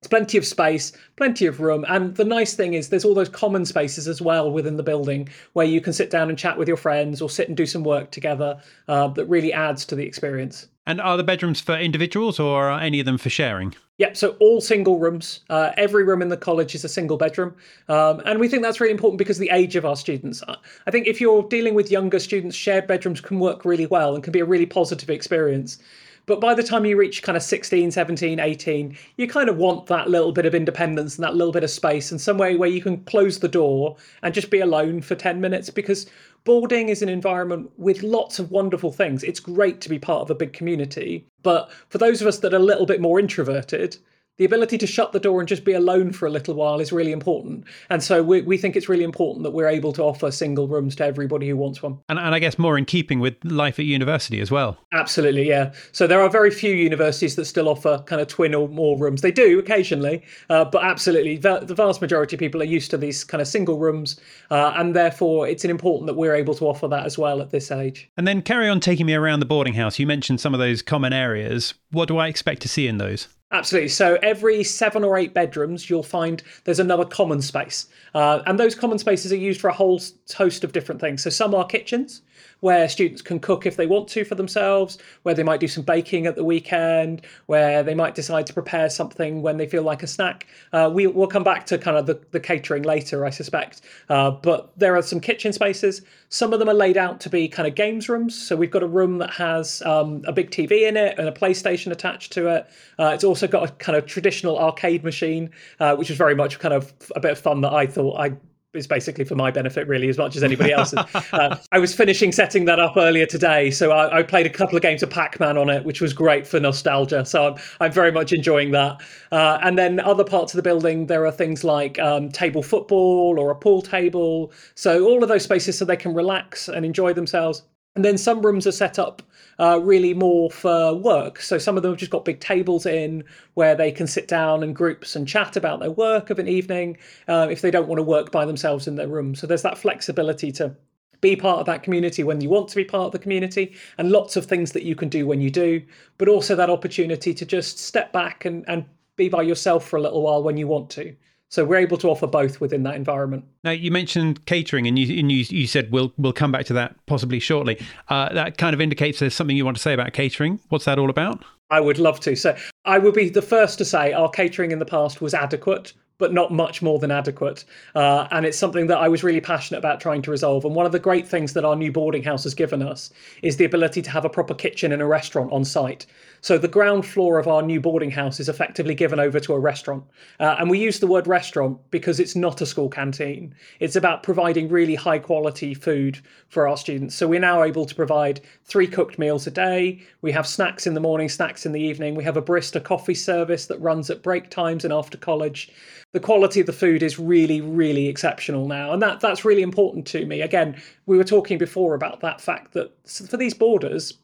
It's 0.02 0.08
plenty 0.08 0.37
of 0.37 0.44
space, 0.44 0.90
plenty 1.14 1.46
of 1.46 1.60
room. 1.60 1.84
And 1.88 2.16
the 2.16 2.25
nice 2.25 2.54
thing 2.54 2.75
is 2.75 2.88
there's 2.88 3.04
all 3.04 3.14
those 3.14 3.28
common 3.28 3.64
spaces 3.64 4.08
as 4.08 4.20
well 4.20 4.50
within 4.50 4.76
the 4.76 4.82
building 4.82 5.28
where 5.52 5.64
you 5.64 5.81
can 5.81 5.93
sit 5.93 6.10
down 6.10 6.28
and 6.28 6.37
chat 6.37 6.58
with 6.58 6.66
your 6.66 6.76
friends 6.76 7.22
or 7.22 7.31
sit 7.31 7.46
and 7.46 7.56
do 7.56 7.66
some 7.66 7.84
work 7.84 8.10
together 8.10 8.60
uh, 8.88 9.06
that 9.06 9.26
really 9.26 9.52
adds 9.52 9.84
to 9.84 9.94
the 9.94 10.04
experience. 10.04 10.66
And 10.88 11.00
are 11.00 11.16
the 11.16 11.22
bedrooms 11.22 11.60
for 11.60 11.78
individuals 11.78 12.40
or 12.40 12.69
are 12.69 12.81
any 12.81 12.99
of 12.99 13.06
them 13.06 13.16
for 13.16 13.31
sharing? 13.31 13.76
Yep, 13.99 14.16
so 14.16 14.31
all 14.40 14.60
single 14.60 14.99
rooms. 14.99 15.44
Uh, 15.49 15.70
every 15.76 16.02
room 16.02 16.20
in 16.20 16.31
the 16.31 16.37
college 16.37 16.75
is 16.75 16.82
a 16.82 16.88
single 16.88 17.16
bedroom. 17.16 17.55
Um, 17.88 18.22
and 18.26 18.40
we 18.40 18.48
think 18.48 18.64
that's 18.64 18.81
really 18.81 18.90
important 18.90 19.19
because 19.19 19.37
of 19.37 19.43
the 19.43 19.50
age 19.50 19.76
of 19.76 19.84
our 19.84 19.94
students. 19.94 20.43
I 20.84 20.90
think 20.90 21.06
if 21.06 21.20
you're 21.20 21.44
dealing 21.44 21.75
with 21.75 21.93
younger 21.93 22.19
students, 22.19 22.56
shared 22.56 22.88
bedrooms 22.88 23.20
can 23.20 23.38
work 23.38 23.64
really 23.64 23.87
well 23.87 24.16
and 24.16 24.25
can 24.25 24.32
be 24.32 24.40
a 24.40 24.44
really 24.44 24.66
positive 24.66 25.10
experience. 25.10 25.78
But 26.26 26.40
by 26.40 26.54
the 26.54 26.62
time 26.62 26.84
you 26.84 26.96
reach 26.96 27.22
kind 27.22 27.36
of 27.36 27.42
16, 27.42 27.90
17, 27.90 28.38
18, 28.38 28.96
you 29.16 29.26
kind 29.26 29.48
of 29.48 29.56
want 29.56 29.86
that 29.86 30.08
little 30.08 30.32
bit 30.32 30.46
of 30.46 30.54
independence 30.54 31.16
and 31.16 31.24
that 31.24 31.34
little 31.34 31.52
bit 31.52 31.64
of 31.64 31.70
space 31.70 32.10
and 32.10 32.20
somewhere 32.20 32.56
where 32.56 32.69
you 32.69 32.80
can 32.80 33.02
close 33.04 33.40
the 33.40 33.48
door 33.48 33.96
and 34.22 34.34
just 34.34 34.50
be 34.50 34.60
alone 34.60 35.02
for 35.02 35.14
10 35.14 35.40
minutes 35.40 35.69
because 35.70 36.06
boarding 36.44 36.88
is 36.88 37.02
an 37.02 37.08
environment 37.08 37.70
with 37.76 38.02
lots 38.02 38.38
of 38.38 38.50
wonderful 38.50 38.92
things. 38.92 39.24
It's 39.24 39.40
great 39.40 39.80
to 39.80 39.88
be 39.88 39.98
part 39.98 40.22
of 40.22 40.30
a 40.30 40.34
big 40.34 40.52
community. 40.52 41.26
But 41.42 41.70
for 41.88 41.98
those 41.98 42.20
of 42.20 42.28
us 42.28 42.38
that 42.38 42.54
are 42.54 42.58
a 42.58 42.60
little 42.60 42.86
bit 42.86 43.00
more 43.00 43.19
introverted, 43.19 43.96
the 44.38 44.44
ability 44.44 44.79
to 44.79 44.87
shut 44.87 45.12
the 45.12 45.20
door 45.20 45.40
and 45.40 45.49
just 45.49 45.64
be 45.64 45.73
alone 45.73 46.12
for 46.12 46.26
a 46.26 46.31
little 46.31 46.55
while 46.55 46.81
is 46.81 46.90
really 46.90 47.12
important. 47.12 47.64
And 47.90 48.02
so 48.02 48.23
we, 48.23 48.40
we 48.43 48.56
think 48.56 48.76
it's 48.76 48.88
really 48.88 49.05
important 49.05 49.43
that 49.43 49.50
we're 49.50 49.69
able 49.69 49.93
to 49.93 50.02
offer 50.02 50.31
single 50.31 50.67
rooms 50.69 50.96
to 50.96 51.05
everybody 51.05 51.49
who 51.49 51.56
wants 51.56 51.82
one. 51.82 51.99
And, 52.08 52.19
and 52.19 52.34
I 52.34 52.38
guess 52.38 52.58
more 52.58 52.79
in 52.79 52.87
keeping 52.87 53.20
with 53.20 53.37
life 53.44 53.79
at 53.79 53.84
university 53.84 54.40
as 54.40 54.50
well. 54.50 54.79
Absolutely, 54.93 55.46
yeah. 55.46 55.73
So 55.93 56.06
there 56.06 56.20
are 56.20 56.31
very 56.31 56.50
few 56.50 56.75
universities 56.75 57.37
that 57.37 57.44
still 57.44 57.69
offer 57.69 58.02
kind 58.06 58.23
of 58.23 58.29
twin 58.29 58.55
or 58.55 58.69
more 58.69 58.99
rooms. 58.99 59.20
They 59.20 59.32
do 59.32 59.58
occasionally, 59.58 60.25
uh, 60.49 60.64
but 60.64 60.82
absolutely, 60.82 61.37
the 61.37 61.75
vast 61.75 62.00
majority 62.00 62.37
of 62.37 62.40
people 62.40 62.62
are 62.62 62.67
used 62.67 62.90
to 62.93 62.96
these 62.96 63.25
kind 63.25 63.43
of 63.43 63.49
single 63.49 63.79
rooms. 63.79 64.19
Uh, 64.50 64.73
and 64.76 64.96
therefore, 64.96 65.46
it's 65.46 65.64
important 65.64 66.06
that 66.06 66.14
we're 66.14 66.34
able 66.34 66.55
to 66.55 66.67
offer 66.67 66.88
that 66.88 67.05
as 67.05 67.19
well 67.19 67.40
at 67.40 67.50
this 67.50 67.70
age. 67.70 68.11
And 68.17 68.26
then 68.26 68.40
carry 68.43 68.69
on 68.69 68.81
taking 68.81 69.06
me 69.06 69.14
around 69.14 69.40
the 69.40 69.46
boarding 69.46 69.75
house. 69.75 69.99
You 69.99 70.06
mentioned 70.06 70.40
some 70.40 70.55
of 70.55 70.61
those 70.61 70.81
common 70.81 71.12
areas. 71.12 71.75
What 71.90 72.08
do 72.08 72.17
I 72.17 72.29
expect 72.29 72.62
to 72.62 72.69
see 72.69 72.87
in 72.87 72.99
those? 72.99 73.29
Absolutely. 73.52 73.88
So 73.88 74.19
every 74.22 74.64
seven 74.64 75.04
or 75.04 75.19
eight 75.19 75.34
bedrooms, 75.34 75.90
you'll 75.90 76.02
find 76.02 76.43
there's 76.64 76.81
another 76.81 77.04
common 77.04 77.43
space. 77.43 77.87
Uh, 78.14 78.43
and 78.46 78.58
those 78.58 78.75
common 78.75 78.99
spaces 78.99 79.31
are 79.31 79.37
used 79.37 79.60
for 79.60 79.69
a 79.69 79.75
whole 79.75 80.00
host 80.34 80.64
of 80.64 80.72
different 80.72 81.00
things. 81.02 81.22
So 81.22 81.28
some 81.28 81.54
are 81.54 81.66
kitchens, 81.66 82.22
where 82.62 82.88
students 82.88 83.20
can 83.20 83.41
cook 83.41 83.67
if 83.67 83.76
they 83.76 83.87
want 83.87 84.09
to 84.09 84.25
for 84.25 84.37
themselves, 84.37 84.97
where 85.25 85.35
they 85.35 85.43
might 85.43 85.59
do 85.59 85.67
some 85.67 85.82
baking 85.82 86.26
at 86.26 86.37
the 86.37 86.44
weekend, 86.44 87.20
where 87.47 87.82
they 87.82 87.94
might 87.94 88.14
decide 88.14 88.47
to 88.47 88.53
prepare 88.53 88.88
something 88.88 89.43
when 89.43 89.56
they 89.56 89.67
feel 89.67 89.82
like 89.82 90.05
a 90.05 90.06
snack. 90.06 90.47
Uh, 90.73 90.88
we, 90.93 91.09
will 91.09 91.26
come 91.26 91.43
back 91.43 91.67
to 91.67 91.76
kind 91.76 91.97
of 91.97 92.06
the, 92.06 92.20
the 92.31 92.38
catering 92.38 92.85
later, 92.85 93.26
I 93.26 93.31
suspect. 93.31 93.81
Uh, 94.09 94.31
but 94.31 94.70
there 94.79 94.97
are 94.97 95.03
some 95.03 95.19
kitchen 95.19 95.53
spaces. 95.53 96.03
Some 96.29 96.53
of 96.53 96.61
them 96.61 96.69
are 96.69 96.75
laid 96.75 96.97
out 96.97 97.20
to 97.23 97.29
be 97.29 97.49
kind 97.49 97.67
of 97.67 97.75
games 97.75 98.09
rooms. 98.09 98.41
So 98.41 98.55
we've 98.55 98.70
got 98.70 98.85
a 98.85 98.88
room 98.88 99.19
that 99.19 99.31
has 99.31 99.82
um, 99.82 100.23
a 100.25 100.32
big 100.32 100.53
TV 100.53 100.88
in 100.88 100.97
it 100.97 101.19
and 101.19 101.26
a 101.26 101.32
PlayStation 101.32 101.91
attached 101.91 102.32
to 102.35 102.47
it. 102.47 102.70
Uh, 102.97 103.06
it's 103.08 103.25
also 103.25 103.49
got 103.49 103.69
a 103.69 103.73
kind 103.73 103.99
of 103.99 104.06
traditional 104.06 104.56
arcade 104.56 105.03
machine, 105.03 105.50
uh, 105.81 105.97
which 105.97 106.11
is 106.11 106.17
very 106.17 106.37
much 106.37 106.61
kind 106.61 106.75
of 106.75 106.93
a 107.17 107.20
bit 107.20 107.32
of 107.32 107.41
fun 107.41 107.61
that 107.62 107.73
I 107.73 107.87
thought 107.87 108.20
I 108.20 108.37
is 108.74 108.86
basically 108.86 109.24
for 109.24 109.34
my 109.34 109.50
benefit 109.50 109.86
really 109.86 110.08
as 110.08 110.16
much 110.16 110.36
as 110.36 110.42
anybody 110.42 110.72
else's. 110.72 110.98
uh, 111.32 111.56
I 111.72 111.78
was 111.78 111.94
finishing 111.94 112.32
setting 112.32 112.64
that 112.66 112.78
up 112.78 112.96
earlier 112.96 113.26
today, 113.26 113.70
so 113.70 113.90
I, 113.90 114.20
I, 114.20 114.22
played 114.22 114.46
a 114.46 114.50
couple 114.50 114.76
of 114.76 114.82
games 114.82 115.02
of 115.02 115.10
Pac-Man 115.10 115.58
on 115.58 115.69
it, 115.69 115.84
which 115.84 116.00
was 116.00 116.12
great 116.12 116.46
for 116.46 116.58
nostalgia. 116.58 117.24
So 117.26 117.48
I'm, 117.48 117.60
I'm 117.80 117.92
very 117.92 118.12
much 118.12 118.32
enjoying 118.32 118.70
that. 118.70 119.02
Uh, 119.30 119.58
and 119.62 119.78
then 119.78 120.00
other 120.00 120.24
parts 120.24 120.54
of 120.54 120.56
the 120.56 120.62
building, 120.62 121.06
there 121.06 121.26
are 121.26 121.32
things 121.32 121.64
like 121.64 121.98
um, 121.98 122.30
table 122.30 122.62
football 122.62 123.36
or 123.38 123.50
a 123.50 123.54
pool 123.54 123.82
table. 123.82 124.52
So 124.74 125.04
all 125.04 125.22
of 125.22 125.28
those 125.28 125.44
spaces 125.44 125.76
so 125.76 125.84
they 125.84 125.96
can 125.96 126.14
relax 126.14 126.69
and 126.69 126.86
enjoy 126.86 127.12
themselves. 127.12 127.62
And 127.94 128.05
then 128.05 128.17
some 128.17 128.41
rooms 128.41 128.67
are 128.67 128.73
set 128.73 128.99
up 128.99 129.23
uh, 129.59 129.79
really 129.83 130.15
more 130.15 130.50
for 130.50 130.94
work. 130.94 131.41
So 131.41 131.59
some 131.59 131.77
of 131.77 131.83
them 131.83 131.93
have 131.93 131.99
just 131.99 132.11
got 132.11 132.25
big 132.25 132.41
tables 132.41 132.87
in 132.87 133.23
where 133.55 133.75
they 133.75 133.93
can 133.93 134.06
sit 134.06 134.29
down 134.29 134.62
in 134.62 134.73
groups 134.73 135.15
and 135.15 135.29
chat 135.29 135.56
about 135.56 135.81
their 135.81 135.91
work 135.91 136.31
of 136.31 136.39
an 136.39 136.49
evening 136.49 136.97
uh, 137.29 137.49
if 137.50 137.61
they 137.61 137.71
don't 137.71 137.89
want 137.89 137.99
to 137.99 138.03
work 138.03 138.33
by 138.33 138.47
themselves 138.47 138.89
in 138.89 138.97
their 138.97 139.09
room. 139.09 139.35
So 139.35 139.47
there's 139.47 139.62
that 139.62 139.77
flexibility 139.77 140.50
to 140.53 140.75
be 141.21 141.37
part 141.37 141.61
of 141.61 141.67
that 141.67 141.83
community 141.83 142.25
when 142.25 142.41
you 142.41 142.49
want 142.49 142.69
to 142.69 142.77
be 142.77 142.85
part 142.85 143.06
of 143.06 143.12
the 143.12 143.19
community 143.19 143.75
and 143.99 144.11
lots 144.11 144.37
of 144.37 144.47
things 144.47 144.73
that 144.73 144.83
you 144.83 144.97
can 144.97 145.09
do 145.09 145.27
when 145.27 145.41
you 145.41 145.50
do, 145.50 145.81
but 146.19 146.29
also 146.29 146.56
that 146.56 146.71
opportunity 146.71 147.33
to 147.35 147.47
just 147.47 147.79
step 147.79 148.12
back 148.12 148.44
and, 148.44 148.65
and 148.69 148.85
be 149.17 149.29
by 149.29 149.43
yourself 149.43 149.87
for 149.87 149.99
a 149.99 150.03
little 150.03 150.23
while 150.23 150.43
when 150.43 150.56
you 150.56 150.67
want 150.67 150.91
to. 150.91 151.15
So 151.52 151.66
we're 151.66 151.76
able 151.76 151.99
to 151.99 152.08
offer 152.08 152.26
both 152.26 152.62
within 152.62 152.82
that 152.84 152.94
environment. 152.94 153.44
Now 153.62 153.72
you 153.72 153.90
mentioned 153.90 154.46
catering, 154.46 154.87
and 154.87 154.99
you 154.99 155.20
and 155.20 155.31
you, 155.31 155.44
you 155.50 155.66
said 155.66 155.93
we'll 155.93 156.10
we'll 156.16 156.32
come 156.32 156.50
back 156.50 156.64
to 156.66 156.72
that 156.72 156.96
possibly 157.04 157.40
shortly. 157.40 157.78
Uh, 158.08 158.32
that 158.32 158.56
kind 158.56 158.72
of 158.72 158.81
indicates 158.81 159.19
there's 159.19 159.34
something 159.34 159.54
you 159.54 159.66
want 159.66 159.76
to 159.76 159.82
say 159.82 159.93
about 159.93 160.14
catering. 160.14 160.58
What's 160.70 160.87
that 160.87 160.99
all 160.99 161.10
about? 161.10 161.44
I 161.70 161.81
would 161.81 161.99
love 161.99 162.20
to. 162.20 162.37
So 162.37 162.56
I 162.87 162.96
would 162.96 163.12
be 163.12 163.28
the 163.28 163.43
first 163.43 163.76
to 163.78 163.84
say 163.84 164.14
our 164.14 164.31
catering 164.31 164.70
in 164.70 164.78
the 164.78 164.87
past 164.87 165.20
was 165.20 165.34
adequate 165.34 165.93
but 166.22 166.32
not 166.32 166.52
much 166.52 166.82
more 166.82 167.00
than 167.00 167.10
adequate. 167.10 167.64
Uh, 167.96 168.28
and 168.30 168.46
it's 168.46 168.56
something 168.56 168.86
that 168.86 168.98
I 168.98 169.08
was 169.08 169.24
really 169.24 169.40
passionate 169.40 169.78
about 169.78 170.00
trying 170.00 170.22
to 170.22 170.30
resolve. 170.30 170.64
And 170.64 170.72
one 170.72 170.86
of 170.86 170.92
the 170.92 171.00
great 171.00 171.26
things 171.26 171.52
that 171.54 171.64
our 171.64 171.74
new 171.74 171.90
boarding 171.90 172.22
house 172.22 172.44
has 172.44 172.54
given 172.54 172.80
us 172.80 173.10
is 173.42 173.56
the 173.56 173.64
ability 173.64 174.02
to 174.02 174.10
have 174.10 174.24
a 174.24 174.30
proper 174.30 174.54
kitchen 174.54 174.92
and 174.92 175.02
a 175.02 175.04
restaurant 175.04 175.50
on 175.50 175.64
site. 175.64 176.06
So 176.40 176.58
the 176.58 176.69
ground 176.69 177.06
floor 177.06 177.40
of 177.40 177.48
our 177.48 177.60
new 177.60 177.80
boarding 177.80 178.12
house 178.12 178.38
is 178.38 178.48
effectively 178.48 178.94
given 178.94 179.19
over 179.19 179.40
to 179.40 179.52
a 179.52 179.58
restaurant. 179.58 180.04
Uh, 180.38 180.54
and 180.60 180.70
we 180.70 180.78
use 180.78 181.00
the 181.00 181.08
word 181.08 181.26
restaurant 181.26 181.78
because 181.90 182.20
it's 182.20 182.36
not 182.36 182.60
a 182.60 182.66
school 182.66 182.88
canteen. 182.88 183.52
It's 183.80 183.96
about 183.96 184.22
providing 184.22 184.69
really 184.69 184.94
high 184.94 185.19
quality 185.19 185.74
food 185.74 186.20
for 186.48 186.69
our 186.69 186.76
students. 186.76 187.16
So 187.16 187.26
we're 187.26 187.40
now 187.40 187.64
able 187.64 187.84
to 187.86 187.94
provide 187.96 188.40
three 188.64 188.86
cooked 188.86 189.19
meals 189.19 189.48
a 189.48 189.50
day. 189.50 190.02
We 190.20 190.30
have 190.32 190.46
snacks 190.46 190.86
in 190.86 190.94
the 190.94 191.00
morning, 191.00 191.28
snacks 191.28 191.66
in 191.66 191.72
the 191.72 191.80
evening. 191.80 192.14
We 192.14 192.24
have 192.24 192.36
a 192.36 192.42
barista 192.42 192.82
coffee 192.82 193.14
service 193.14 193.66
that 193.66 193.80
runs 193.80 194.08
at 194.08 194.22
break 194.22 194.50
times 194.50 194.84
and 194.84 194.92
after 194.92 195.19
college 195.19 195.70
the 196.12 196.20
quality 196.20 196.61
of 196.61 196.67
the 196.67 196.73
food 196.73 197.03
is 197.03 197.19
really 197.19 197.61
really 197.61 198.09
exceptional 198.09 198.67
now. 198.69 198.93
And 198.93 199.03
that 199.03 199.20
that's 199.20 199.44
really 199.44 199.62
important 199.62 200.06
to 200.09 200.25
me. 200.26 200.41
Again 200.41 200.81
we 201.06 201.17
were 201.17 201.25
talking 201.25 201.59
before 201.59 201.94
about 201.94 202.20
that 202.20 202.41
fact 202.41 202.73
that 202.75 202.93
for 203.06 203.37
these 203.37 203.55
boarders 203.55 204.14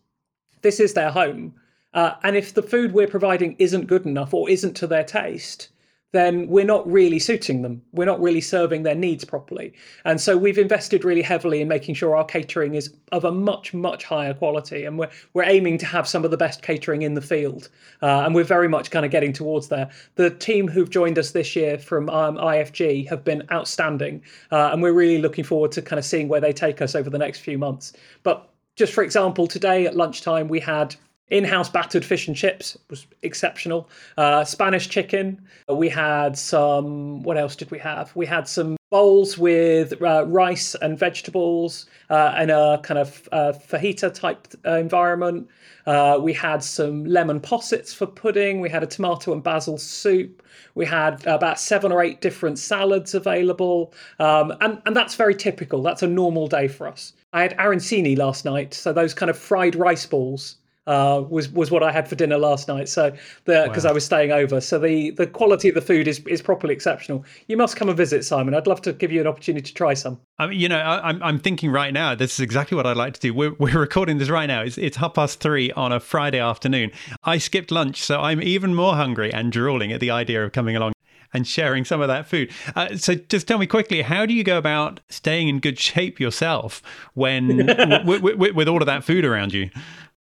this 0.62 0.80
is 0.80 0.94
their 0.94 1.10
home. 1.10 1.54
Uh, 1.94 2.14
and 2.22 2.36
if 2.36 2.54
the 2.54 2.62
food 2.62 2.92
we're 2.92 3.08
providing 3.08 3.56
isn't 3.58 3.86
good 3.86 4.04
enough 4.04 4.34
or 4.34 4.50
isn't 4.50 4.74
to 4.74 4.86
their 4.86 5.04
taste, 5.04 5.68
then 6.12 6.48
we're 6.48 6.64
not 6.64 6.90
really 6.90 7.18
suiting 7.18 7.60
them. 7.60 7.82
We're 7.92 8.06
not 8.06 8.20
really 8.20 8.40
serving 8.40 8.82
their 8.82 8.94
needs 8.94 9.24
properly. 9.24 9.74
And 10.06 10.20
so 10.20 10.38
we've 10.38 10.56
invested 10.56 11.04
really 11.04 11.22
heavily 11.22 11.60
in 11.60 11.68
making 11.68 11.96
sure 11.96 12.16
our 12.16 12.24
catering 12.24 12.74
is 12.74 12.94
of 13.12 13.24
a 13.24 13.32
much, 13.32 13.74
much 13.74 14.04
higher 14.04 14.32
quality. 14.32 14.84
And 14.84 14.98
we're, 14.98 15.10
we're 15.34 15.44
aiming 15.44 15.76
to 15.78 15.86
have 15.86 16.08
some 16.08 16.24
of 16.24 16.30
the 16.30 16.36
best 16.36 16.62
catering 16.62 17.02
in 17.02 17.12
the 17.12 17.20
field. 17.20 17.68
Uh, 18.00 18.22
and 18.24 18.34
we're 18.34 18.44
very 18.44 18.68
much 18.68 18.90
kind 18.90 19.04
of 19.04 19.12
getting 19.12 19.34
towards 19.34 19.68
there. 19.68 19.90
The 20.14 20.30
team 20.30 20.66
who've 20.66 20.88
joined 20.88 21.18
us 21.18 21.32
this 21.32 21.54
year 21.54 21.78
from 21.78 22.08
um, 22.08 22.36
IFG 22.36 23.06
have 23.08 23.22
been 23.22 23.42
outstanding. 23.52 24.22
Uh, 24.50 24.70
and 24.72 24.82
we're 24.82 24.94
really 24.94 25.20
looking 25.20 25.44
forward 25.44 25.72
to 25.72 25.82
kind 25.82 25.98
of 25.98 26.06
seeing 26.06 26.28
where 26.28 26.40
they 26.40 26.54
take 26.54 26.80
us 26.80 26.94
over 26.94 27.10
the 27.10 27.18
next 27.18 27.40
few 27.40 27.58
months. 27.58 27.92
But 28.22 28.48
just 28.76 28.94
for 28.94 29.02
example, 29.02 29.46
today 29.46 29.86
at 29.86 29.96
lunchtime, 29.96 30.48
we 30.48 30.60
had 30.60 30.96
in-house 31.30 31.68
battered 31.68 32.04
fish 32.04 32.26
and 32.26 32.36
chips 32.36 32.76
was 32.88 33.06
exceptional. 33.22 33.88
Uh, 34.16 34.44
Spanish 34.44 34.88
chicken. 34.88 35.40
We 35.68 35.88
had 35.88 36.38
some. 36.38 37.22
What 37.22 37.36
else 37.36 37.56
did 37.56 37.70
we 37.70 37.78
have? 37.78 38.14
We 38.16 38.26
had 38.26 38.48
some 38.48 38.76
bowls 38.90 39.36
with 39.36 40.00
uh, 40.00 40.24
rice 40.26 40.74
and 40.76 40.98
vegetables 40.98 41.86
uh, 42.08 42.34
in 42.40 42.50
a 42.50 42.80
kind 42.82 42.98
of 42.98 43.28
uh, 43.32 43.52
fajita 43.52 44.12
type 44.14 44.48
uh, 44.66 44.76
environment. 44.76 45.48
Uh, 45.86 46.18
we 46.20 46.32
had 46.32 46.62
some 46.62 47.04
lemon 47.04 47.40
possets 47.40 47.92
for 47.92 48.06
pudding. 48.06 48.60
We 48.60 48.70
had 48.70 48.82
a 48.82 48.86
tomato 48.86 49.32
and 49.32 49.42
basil 49.42 49.78
soup. 49.78 50.42
We 50.74 50.86
had 50.86 51.26
about 51.26 51.58
seven 51.58 51.92
or 51.92 52.02
eight 52.02 52.20
different 52.20 52.58
salads 52.58 53.14
available, 53.14 53.92
um, 54.18 54.54
and 54.60 54.80
and 54.86 54.96
that's 54.96 55.14
very 55.14 55.34
typical. 55.34 55.82
That's 55.82 56.02
a 56.02 56.06
normal 56.06 56.46
day 56.46 56.68
for 56.68 56.86
us. 56.88 57.12
I 57.32 57.42
had 57.42 57.56
arancini 57.58 58.16
last 58.16 58.44
night, 58.44 58.72
so 58.74 58.92
those 58.92 59.12
kind 59.12 59.28
of 59.30 59.38
fried 59.38 59.74
rice 59.74 60.06
balls 60.06 60.56
uh, 60.88 61.20
was 61.28 61.50
was 61.50 61.70
what 61.70 61.82
I 61.82 61.92
had 61.92 62.08
for 62.08 62.14
dinner 62.14 62.38
last 62.38 62.66
night. 62.66 62.88
So 62.88 63.12
because 63.44 63.84
wow. 63.84 63.90
I 63.90 63.92
was 63.92 64.04
staying 64.04 64.32
over, 64.32 64.60
so 64.60 64.78
the 64.78 65.10
the 65.10 65.26
quality 65.26 65.68
of 65.68 65.74
the 65.74 65.82
food 65.82 66.08
is 66.08 66.20
is 66.26 66.40
properly 66.40 66.72
exceptional. 66.74 67.24
You 67.46 67.56
must 67.58 67.76
come 67.76 67.88
and 67.88 67.96
visit, 67.96 68.24
Simon. 68.24 68.54
I'd 68.54 68.66
love 68.66 68.80
to 68.82 68.92
give 68.94 69.12
you 69.12 69.20
an 69.20 69.26
opportunity 69.26 69.66
to 69.66 69.74
try 69.74 69.92
some. 69.94 70.18
I 70.38 70.46
mean, 70.46 70.58
you 70.58 70.68
know, 70.68 70.78
I, 70.78 71.10
am 71.10 71.22
I'm 71.22 71.38
thinking 71.38 71.70
right 71.70 71.92
now. 71.92 72.14
This 72.14 72.34
is 72.34 72.40
exactly 72.40 72.74
what 72.74 72.86
I'd 72.86 72.96
like 72.96 73.12
to 73.14 73.20
do. 73.20 73.34
We're 73.34 73.52
we're 73.58 73.78
recording 73.78 74.18
this 74.18 74.30
right 74.30 74.46
now. 74.46 74.62
It's 74.62 74.78
it's 74.78 74.96
half 74.96 75.14
past 75.14 75.40
three 75.40 75.70
on 75.72 75.92
a 75.92 76.00
Friday 76.00 76.40
afternoon. 76.40 76.90
I 77.22 77.36
skipped 77.36 77.70
lunch, 77.70 78.02
so 78.02 78.20
I'm 78.20 78.42
even 78.42 78.74
more 78.74 78.94
hungry 78.94 79.32
and 79.32 79.52
drooling 79.52 79.92
at 79.92 80.00
the 80.00 80.10
idea 80.10 80.42
of 80.44 80.52
coming 80.52 80.74
along 80.74 80.92
and 81.34 81.46
sharing 81.46 81.84
some 81.84 82.00
of 82.00 82.08
that 82.08 82.26
food. 82.26 82.50
Uh, 82.74 82.96
so, 82.96 83.14
just 83.14 83.46
tell 83.46 83.58
me 83.58 83.66
quickly, 83.66 84.00
how 84.00 84.24
do 84.24 84.32
you 84.32 84.42
go 84.42 84.56
about 84.56 85.00
staying 85.10 85.48
in 85.48 85.60
good 85.60 85.78
shape 85.78 86.18
yourself 86.18 86.82
when 87.12 87.48
w- 87.66 87.76
w- 87.76 88.20
w- 88.20 88.54
with 88.54 88.66
all 88.66 88.80
of 88.80 88.86
that 88.86 89.04
food 89.04 89.26
around 89.26 89.52
you? 89.52 89.68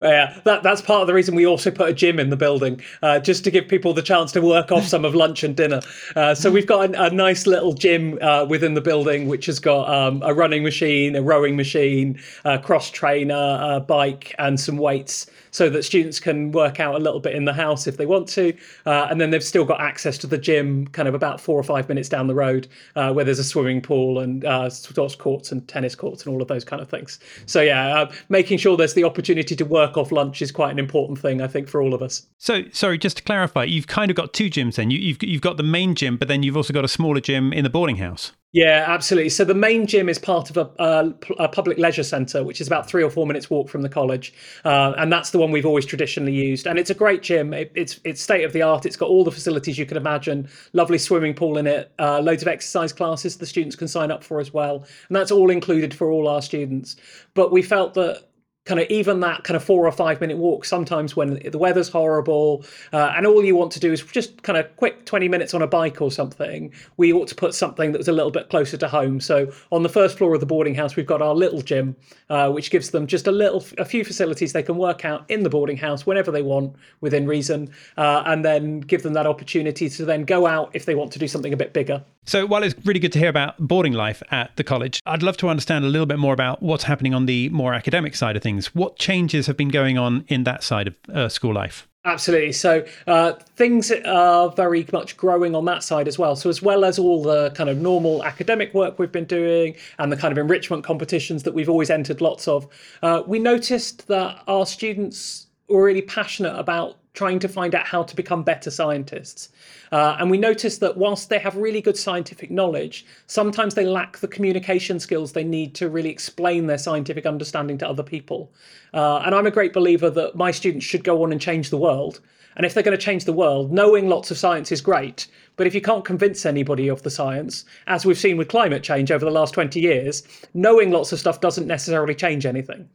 Yeah, 0.02 0.40
that, 0.44 0.62
that's 0.62 0.80
part 0.80 1.02
of 1.02 1.08
the 1.08 1.14
reason 1.16 1.34
we 1.34 1.48
also 1.48 1.72
put 1.72 1.90
a 1.90 1.94
gym 1.94 2.20
in 2.20 2.30
the 2.30 2.38
building, 2.38 2.82
uh, 3.02 3.20
just 3.20 3.44
to 3.46 3.52
give 3.52 3.68
people 3.68 3.96
the 3.96 4.04
chance 4.04 4.32
to 4.34 4.42
work 4.42 4.72
off 4.72 4.86
some 4.86 5.04
of 5.04 5.16
lunch 5.16 5.44
and 5.44 5.56
dinner. 5.56 5.82
Uh, 6.16 6.36
so 6.36 6.52
we've 6.52 6.68
got 6.68 6.94
a, 6.94 7.06
a 7.06 7.10
nice 7.10 7.48
little 7.48 7.74
gym 7.74 8.20
uh, 8.22 8.46
within 8.48 8.76
the 8.76 8.82
building, 8.82 9.28
which 9.28 9.48
has 9.48 9.58
got 9.58 9.90
um, 9.90 10.22
a 10.24 10.36
running 10.36 10.62
machine, 10.62 11.16
a 11.16 11.22
rowing 11.24 11.56
machine, 11.56 12.20
a 12.46 12.60
cross 12.60 12.92
trainer, 12.92 13.58
a 13.60 13.80
bike, 13.80 14.36
and 14.38 14.60
some 14.60 14.78
weights 14.78 15.26
so 15.58 15.70
that 15.70 15.84
students 15.84 16.20
can 16.20 16.52
work 16.52 16.80
out 16.80 16.94
a 16.94 17.00
little 17.00 17.20
bit 17.20 17.34
in 17.34 17.46
the 17.46 17.54
house 17.54 17.88
if 17.88 17.98
they 17.98 18.06
want 18.06 18.28
to. 18.28 18.56
Uh, 18.86 19.08
and 19.10 19.20
then 19.20 19.32
they've 19.32 19.44
still 19.44 19.66
got 19.66 19.82
access 19.82 20.16
to 20.20 20.28
the 20.28 20.38
gym 20.38 20.86
kind 20.90 21.08
of 21.08 21.16
about 21.16 21.42
four 21.42 21.60
or 21.60 21.64
five 21.64 21.90
minutes 21.90 22.10
down 22.10 22.28
the 22.28 22.36
road 22.36 22.68
uh, 22.96 23.12
where 23.12 23.26
there's 23.26 23.40
a 23.40 23.44
swimming 23.44 23.82
pool 23.82 24.20
and 24.20 24.46
uh, 24.46 24.70
sports 24.70 25.16
courts 25.16 25.52
and 25.52 25.68
tennis 25.68 25.96
courts 25.96 26.24
and 26.24 26.34
all 26.34 26.44
of 26.44 26.48
those 26.48 26.64
kind 26.64 26.80
of 26.80 26.88
things. 26.90 27.18
So, 27.48 27.62
yeah, 27.62 28.06
making 28.30 28.60
sure 28.60 28.78
there's 28.78 28.94
the 28.94 29.04
opportunity 29.04 29.56
to 29.56 29.66
work 29.66 29.87
off 29.96 30.12
lunch 30.12 30.42
is 30.42 30.52
quite 30.52 30.72
an 30.72 30.80
important 30.80 31.20
thing, 31.20 31.42
I 31.42 31.48
think, 31.48 31.70
for 31.70 31.82
all 31.82 31.94
of 31.94 32.02
us. 32.02 32.26
So, 32.40 32.64
sorry, 32.72 32.98
just 32.98 33.18
to 33.18 33.24
clarify, 33.24 33.64
you've 33.64 33.88
kind 33.88 34.10
of 34.12 34.18
got 34.18 34.34
two 34.34 34.50
gyms 34.50 34.76
then. 34.76 34.92
You, 34.92 34.98
you've, 34.98 35.22
you've 35.22 35.42
got 35.42 35.58
the 35.58 35.64
main 35.64 35.96
gym, 35.96 36.18
but 36.18 36.28
then 36.28 36.44
you've 36.44 36.58
also 36.58 36.74
got 36.74 36.84
a 36.84 36.90
smaller 36.90 37.22
gym 37.22 37.54
in 37.54 37.64
the 37.64 37.70
boarding 37.70 37.98
house. 37.98 38.32
Yeah, 38.54 38.86
absolutely. 38.88 39.30
So 39.30 39.44
the 39.44 39.54
main 39.54 39.86
gym 39.88 40.08
is 40.08 40.18
part 40.18 40.50
of 40.50 40.58
a, 40.58 40.72
a, 40.80 41.14
a 41.44 41.50
public 41.50 41.78
leisure 41.78 42.04
centre, 42.04 42.44
which 42.46 42.62
is 42.62 42.66
about 42.66 42.90
three 42.90 43.04
or 43.04 43.10
four 43.10 43.28
minutes 43.28 43.50
walk 43.50 43.70
from 43.70 43.82
the 43.82 43.90
college, 43.90 44.34
uh, 44.64 44.94
and 44.98 45.12
that's 45.12 45.32
the 45.32 45.38
one 45.38 45.52
we've 45.52 45.66
always 45.66 45.86
traditionally 45.86 46.34
used. 46.34 46.66
And 46.66 46.80
it's 46.80 46.90
a 46.90 46.96
great 46.96 47.22
gym. 47.22 47.54
It, 47.54 47.72
it's 47.76 48.00
it's 48.06 48.22
state 48.22 48.46
of 48.46 48.54
the 48.54 48.62
art. 48.62 48.86
It's 48.86 48.96
got 48.96 49.10
all 49.10 49.26
the 49.26 49.32
facilities 49.32 49.78
you 49.78 49.86
can 49.86 49.98
imagine. 49.98 50.48
Lovely 50.72 50.98
swimming 50.98 51.34
pool 51.34 51.58
in 51.58 51.68
it. 51.68 51.92
Uh, 52.00 52.22
loads 52.22 52.42
of 52.42 52.48
exercise 52.48 52.94
classes 52.94 53.38
the 53.38 53.46
students 53.46 53.76
can 53.76 53.88
sign 53.88 54.12
up 54.12 54.24
for 54.24 54.40
as 54.40 54.54
well, 54.54 54.86
and 55.10 55.16
that's 55.16 55.30
all 55.30 55.50
included 55.50 55.94
for 55.94 56.10
all 56.10 56.30
our 56.30 56.42
students. 56.42 56.96
But 57.34 57.52
we 57.52 57.62
felt 57.62 57.96
that 57.96 58.27
kind 58.68 58.82
of 58.82 58.88
even 58.90 59.22
that 59.22 59.46
kind 59.46 59.56
of 59.56 59.64
four 59.64 59.88
or 59.88 59.92
five 59.94 60.20
minute 60.20 60.38
walk 60.38 60.66
sometimes 60.66 61.16
when 61.16 61.40
the 61.50 61.58
weather's 61.58 61.88
horrible 61.88 62.66
uh, 62.92 63.14
and 63.16 63.26
all 63.26 63.44
you 63.44 63.56
want 63.56 63.72
to 63.72 63.80
do 63.80 63.94
is 63.94 64.04
just 64.04 64.44
kind 64.44 64.58
of 64.58 64.76
quick 64.76 65.06
20 65.06 65.30
minutes 65.30 65.54
on 65.54 65.62
a 65.62 65.68
bike 65.68 66.02
or 66.02 66.12
something 66.12 66.72
we 66.98 67.14
ought 67.14 67.30
to 67.30 67.36
put 67.36 67.56
something 67.56 67.94
that 67.94 67.98
was 67.98 68.10
a 68.10 68.12
little 68.12 68.30
bit 68.30 68.50
closer 68.50 68.76
to 68.76 68.88
home 68.88 69.22
so 69.22 69.50
on 69.72 69.84
the 69.84 69.90
first 69.90 70.18
floor 70.18 70.34
of 70.34 70.42
the 70.42 70.46
boarding 70.46 70.76
house 70.76 70.98
we've 70.98 71.08
got 71.08 71.22
our 71.22 71.34
little 71.34 71.62
gym 71.62 71.96
uh, 72.30 72.52
which 72.52 72.70
gives 72.70 72.90
them 72.90 73.08
just 73.08 73.26
a 73.26 73.32
little 73.32 73.64
a 73.78 73.86
few 73.86 74.04
facilities 74.04 74.52
they 74.52 74.62
can 74.62 74.76
work 74.76 75.06
out 75.06 75.24
in 75.30 75.44
the 75.44 75.50
boarding 75.50 75.78
house 75.78 76.06
whenever 76.06 76.30
they 76.30 76.42
want 76.42 76.76
within 77.00 77.26
reason 77.26 77.70
uh, 77.96 78.22
and 78.26 78.44
then 78.44 78.82
give 78.82 79.02
them 79.02 79.14
that 79.14 79.26
opportunity 79.26 79.90
to 79.90 80.04
then 80.04 80.26
go 80.26 80.46
out 80.46 80.70
if 80.74 80.86
they 80.86 80.94
want 80.94 81.10
to 81.10 81.20
do 81.20 81.28
something 81.28 81.54
a 81.54 81.58
bit 81.58 81.72
bigger 81.72 82.04
so 82.28 82.46
while 82.46 82.62
it's 82.62 82.76
really 82.86 83.00
good 83.00 83.14
to 83.14 83.20
hear 83.20 83.30
about 83.30 83.58
boarding 83.58 83.94
life 83.94 84.22
at 84.32 84.54
the 84.58 84.64
college, 84.64 85.00
I'd 85.06 85.24
love 85.24 85.38
to 85.38 85.48
understand 85.48 85.86
a 85.86 85.88
little 85.88 86.06
bit 86.06 86.20
more 86.20 86.34
about 86.34 86.62
what's 86.62 86.84
happening 86.84 87.14
on 87.14 87.26
the 87.26 87.48
more 87.50 87.74
academic 87.74 88.16
side 88.16 88.36
of 88.36 88.44
things. 88.44 88.57
What 88.68 88.98
changes 88.98 89.48
have 89.48 89.58
been 89.58 89.70
going 89.70 89.98
on 89.98 90.26
in 90.28 90.44
that 90.44 90.64
side 90.64 90.88
of 90.88 90.96
uh, 91.14 91.30
school 91.30 91.54
life? 91.54 91.88
Absolutely. 92.08 92.54
So 92.54 92.86
uh, 93.06 93.34
things 93.58 93.92
are 93.92 94.50
very 94.52 94.88
much 94.94 95.18
growing 95.18 95.54
on 95.56 95.66
that 95.66 95.84
side 95.84 96.08
as 96.08 96.18
well. 96.18 96.38
So 96.38 96.50
as 96.50 96.62
well 96.62 96.86
as 96.86 96.98
all 96.98 97.22
the 97.22 97.52
kind 97.52 97.70
of 97.70 97.80
normal 97.80 98.24
academic 98.24 98.74
work 98.74 98.98
we've 98.98 99.12
been 99.12 99.26
doing 99.26 99.76
and 100.00 100.10
the 100.10 100.16
kind 100.16 100.32
of 100.32 100.38
enrichment 100.38 100.86
competitions 100.86 101.44
that 101.44 101.54
we've 101.54 101.68
always 101.68 101.90
entered 101.90 102.22
lots 102.22 102.48
of, 102.48 102.66
uh, 103.04 103.24
we 103.28 103.40
noticed 103.40 104.08
that 104.08 104.42
our 104.48 104.66
students 104.66 105.48
were 105.68 105.84
really 105.84 106.02
passionate 106.02 106.58
about 106.58 106.98
trying 107.18 107.40
to 107.40 107.48
find 107.48 107.74
out 107.74 107.88
how 107.88 108.04
to 108.04 108.16
become 108.16 108.44
better 108.44 108.70
scientists. 108.70 109.50
Uh, 109.92 110.16
and 110.20 110.30
we 110.30 110.38
notice 110.38 110.78
that 110.78 110.98
whilst 110.98 111.30
they 111.30 111.40
have 111.40 111.56
really 111.56 111.82
good 111.82 111.98
scientific 111.98 112.52
knowledge, 112.52 113.08
sometimes 113.26 113.74
they 113.74 113.86
lack 113.86 114.20
the 114.20 114.28
communication 114.28 115.00
skills 115.00 115.32
they 115.32 115.44
need 115.44 115.74
to 115.74 115.90
really 115.90 116.12
explain 116.12 116.68
their 116.68 116.78
scientific 116.78 117.26
understanding 117.26 117.76
to 117.76 117.90
other 117.90 118.04
people. 118.04 118.52
Uh, 118.94 119.18
and 119.26 119.34
I'm 119.34 119.48
a 119.48 119.52
great 119.52 119.74
believer 119.74 120.12
that 120.12 120.36
my 120.36 120.52
students 120.52 120.86
should 120.86 121.04
go 121.04 121.24
on 121.24 121.32
and 121.32 121.42
change 121.42 121.72
the 121.72 121.78
world. 121.78 122.20
And 122.56 122.68
if 122.68 122.76
they're 122.76 122.84
going 122.84 122.98
to 122.98 123.04
change 123.04 123.26
the 123.26 123.34
world, 123.34 123.72
knowing 123.72 124.10
lots 124.10 124.30
of 124.30 124.38
science 124.38 124.72
is 124.72 124.80
great. 124.80 125.26
But 125.56 125.66
if 125.66 125.74
you 125.74 125.82
can't 125.82 126.06
convince 126.06 126.46
anybody 126.46 126.88
of 126.88 127.02
the 127.02 127.10
science, 127.10 127.66
as 127.88 128.06
we've 128.06 128.18
seen 128.18 128.38
with 128.38 128.48
climate 128.48 128.84
change 128.84 129.12
over 129.12 129.26
the 129.26 129.32
last 129.32 129.56
20 129.56 129.80
years, 129.80 130.22
knowing 130.54 130.92
lots 130.92 131.12
of 131.12 131.20
stuff 131.20 131.42
doesn't 131.42 131.66
necessarily 131.66 132.14
change 132.14 132.46
anything. 132.46 132.88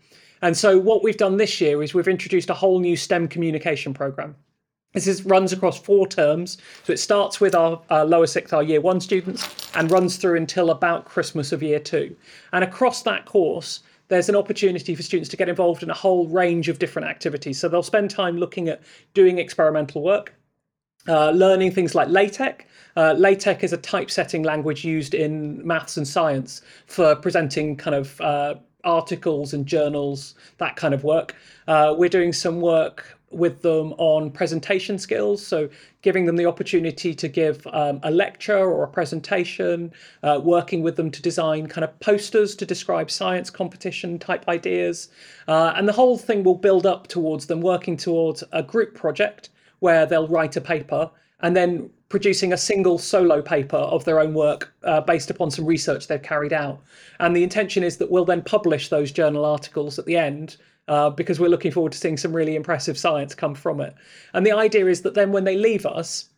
And 0.43 0.57
so, 0.57 0.79
what 0.79 1.03
we've 1.03 1.17
done 1.17 1.37
this 1.37 1.61
year 1.61 1.83
is 1.83 1.95
we've 1.95 2.09
introduced 2.09 2.51
a 2.51 2.55
whole 2.55 2.81
new 2.81 2.97
STEM 2.97 3.29
communication 3.29 3.95
program. 3.95 4.35
This 4.93 5.07
is, 5.07 5.25
runs 5.25 5.53
across 5.53 5.79
four 5.79 6.07
terms. 6.07 6.59
So 6.85 6.93
it 6.93 6.99
starts 6.99 7.41
with 7.41 7.55
our, 7.55 7.81
lower 8.05 8.27
sixth, 8.27 8.53
our 8.53 8.63
year 8.63 8.81
one 8.81 9.01
students, 9.01 9.49
and 9.75 9.91
runs 9.91 10.17
through 10.17 10.37
until 10.37 10.71
about 10.71 11.07
Christmas 11.07 11.53
of 11.53 11.63
year 11.63 11.79
two. 11.79 12.15
And 12.53 12.63
across 12.63 13.03
that 13.03 13.25
course, 13.25 13.81
there's 14.09 14.29
an 14.29 14.37
opportunity 14.37 14.95
for 14.95 15.03
students 15.03 15.31
to 15.31 15.37
get 15.37 15.49
involved 15.49 15.83
in 15.83 15.89
a 15.89 15.95
whole 15.95 16.29
range 16.29 16.69
of 16.69 16.79
different 16.79 17.09
activities. 17.09 17.59
So 17.59 17.69
they'll 17.69 17.83
spend 17.83 18.11
time 18.11 18.37
looking 18.37 18.69
at 18.69 18.83
doing 19.15 19.39
experimental 19.39 20.03
work, 20.03 20.35
uh, 21.09 21.31
learning 21.31 21.71
things 21.73 21.95
like 21.95 22.09
LaTeX. 22.09 22.67
Uh, 22.95 23.15
LaTeX 23.17 23.63
is 23.63 23.73
a 23.73 23.79
typesetting 23.79 24.43
language 24.43 24.85
used 24.85 25.15
in 25.15 25.67
maths 25.67 25.97
and 25.97 26.07
science 26.07 26.61
for 26.87 27.17
presenting 27.17 27.77
kind 27.77 27.97
of 27.97 28.21
uh, 28.21 28.55
articles 28.85 29.55
and 29.55 29.67
journals, 29.67 30.35
that 30.59 30.77
kind 30.77 30.95
of 30.95 31.05
work. 31.05 31.35
Uh, 31.69 31.95
we're 31.97 32.09
doing 32.09 32.33
some 32.33 32.61
work 32.61 33.19
with 33.31 33.63
them 33.63 33.95
on 33.95 34.31
presentation 34.31 34.99
skills. 34.99 35.45
So, 35.45 35.69
giving 36.03 36.27
them 36.27 36.37
the 36.37 36.47
opportunity 36.47 37.15
to 37.15 37.29
give 37.29 37.67
um, 37.69 38.01
a 38.03 38.11
lecture 38.11 38.59
or 38.59 38.85
a 38.85 38.89
presentation, 38.89 39.93
uh, 40.23 40.41
working 40.43 40.83
with 40.83 40.97
them 40.97 41.11
to 41.11 41.23
design 41.23 41.67
kind 41.67 41.85
of 41.85 41.99
posters 42.01 42.55
to 42.57 42.67
describe 42.67 43.11
science 43.11 43.51
competition 43.51 44.19
type 44.19 44.47
ideas. 44.49 45.09
Uh, 45.49 45.73
and 45.77 45.89
the 45.89 45.93
whole 45.93 46.19
thing 46.19 46.43
will 46.43 46.57
build 46.57 46.87
up 46.87 47.07
towards 47.07 47.47
them 47.47 47.61
working 47.61 47.97
towards 47.97 48.45
a 48.53 48.63
group 48.63 48.95
project 48.95 49.51
where 49.79 50.07
they'll 50.07 50.29
write 50.29 50.57
a 50.57 50.61
paper 50.61 51.11
and 51.43 51.57
then 51.57 51.91
producing 52.13 52.53
a 52.53 52.59
single 52.59 52.99
solo 52.99 53.41
paper 53.41 53.79
of 53.79 54.05
their 54.05 54.21
own 54.21 54.35
work 54.35 54.71
uh, 54.85 55.01
based 55.01 55.31
upon 55.31 55.51
some 55.51 55.65
research 55.65 56.09
they've 56.09 56.23
carried 56.23 56.53
out. 56.53 56.79
And 57.21 57.35
the 57.35 57.43
intention 57.43 57.83
is 57.83 57.97
that 57.97 58.11
we'll 58.11 58.27
then 58.27 58.43
publish 58.43 58.91
those 58.91 59.11
journal 59.11 59.47
articles 59.47 59.99
at 59.99 60.05
the 60.05 60.19
end 60.19 60.59
uh, 60.89 61.09
because 61.09 61.41
we're 61.41 61.49
looking 61.49 61.73
forward 61.73 61.93
to 61.93 61.99
seeing 61.99 62.19
some 62.19 62.37
really 62.37 62.55
impressive 62.55 62.99
science 62.99 63.35
come 63.35 63.55
from 63.55 63.81
it. 63.81 63.95
And 64.35 64.45
the 64.45 64.53
idea 64.53 64.89
is 64.89 65.01
that 65.01 65.15
then 65.15 65.33
when 65.33 65.45
they 65.45 65.57
leave 65.57 65.87
us, 65.87 66.29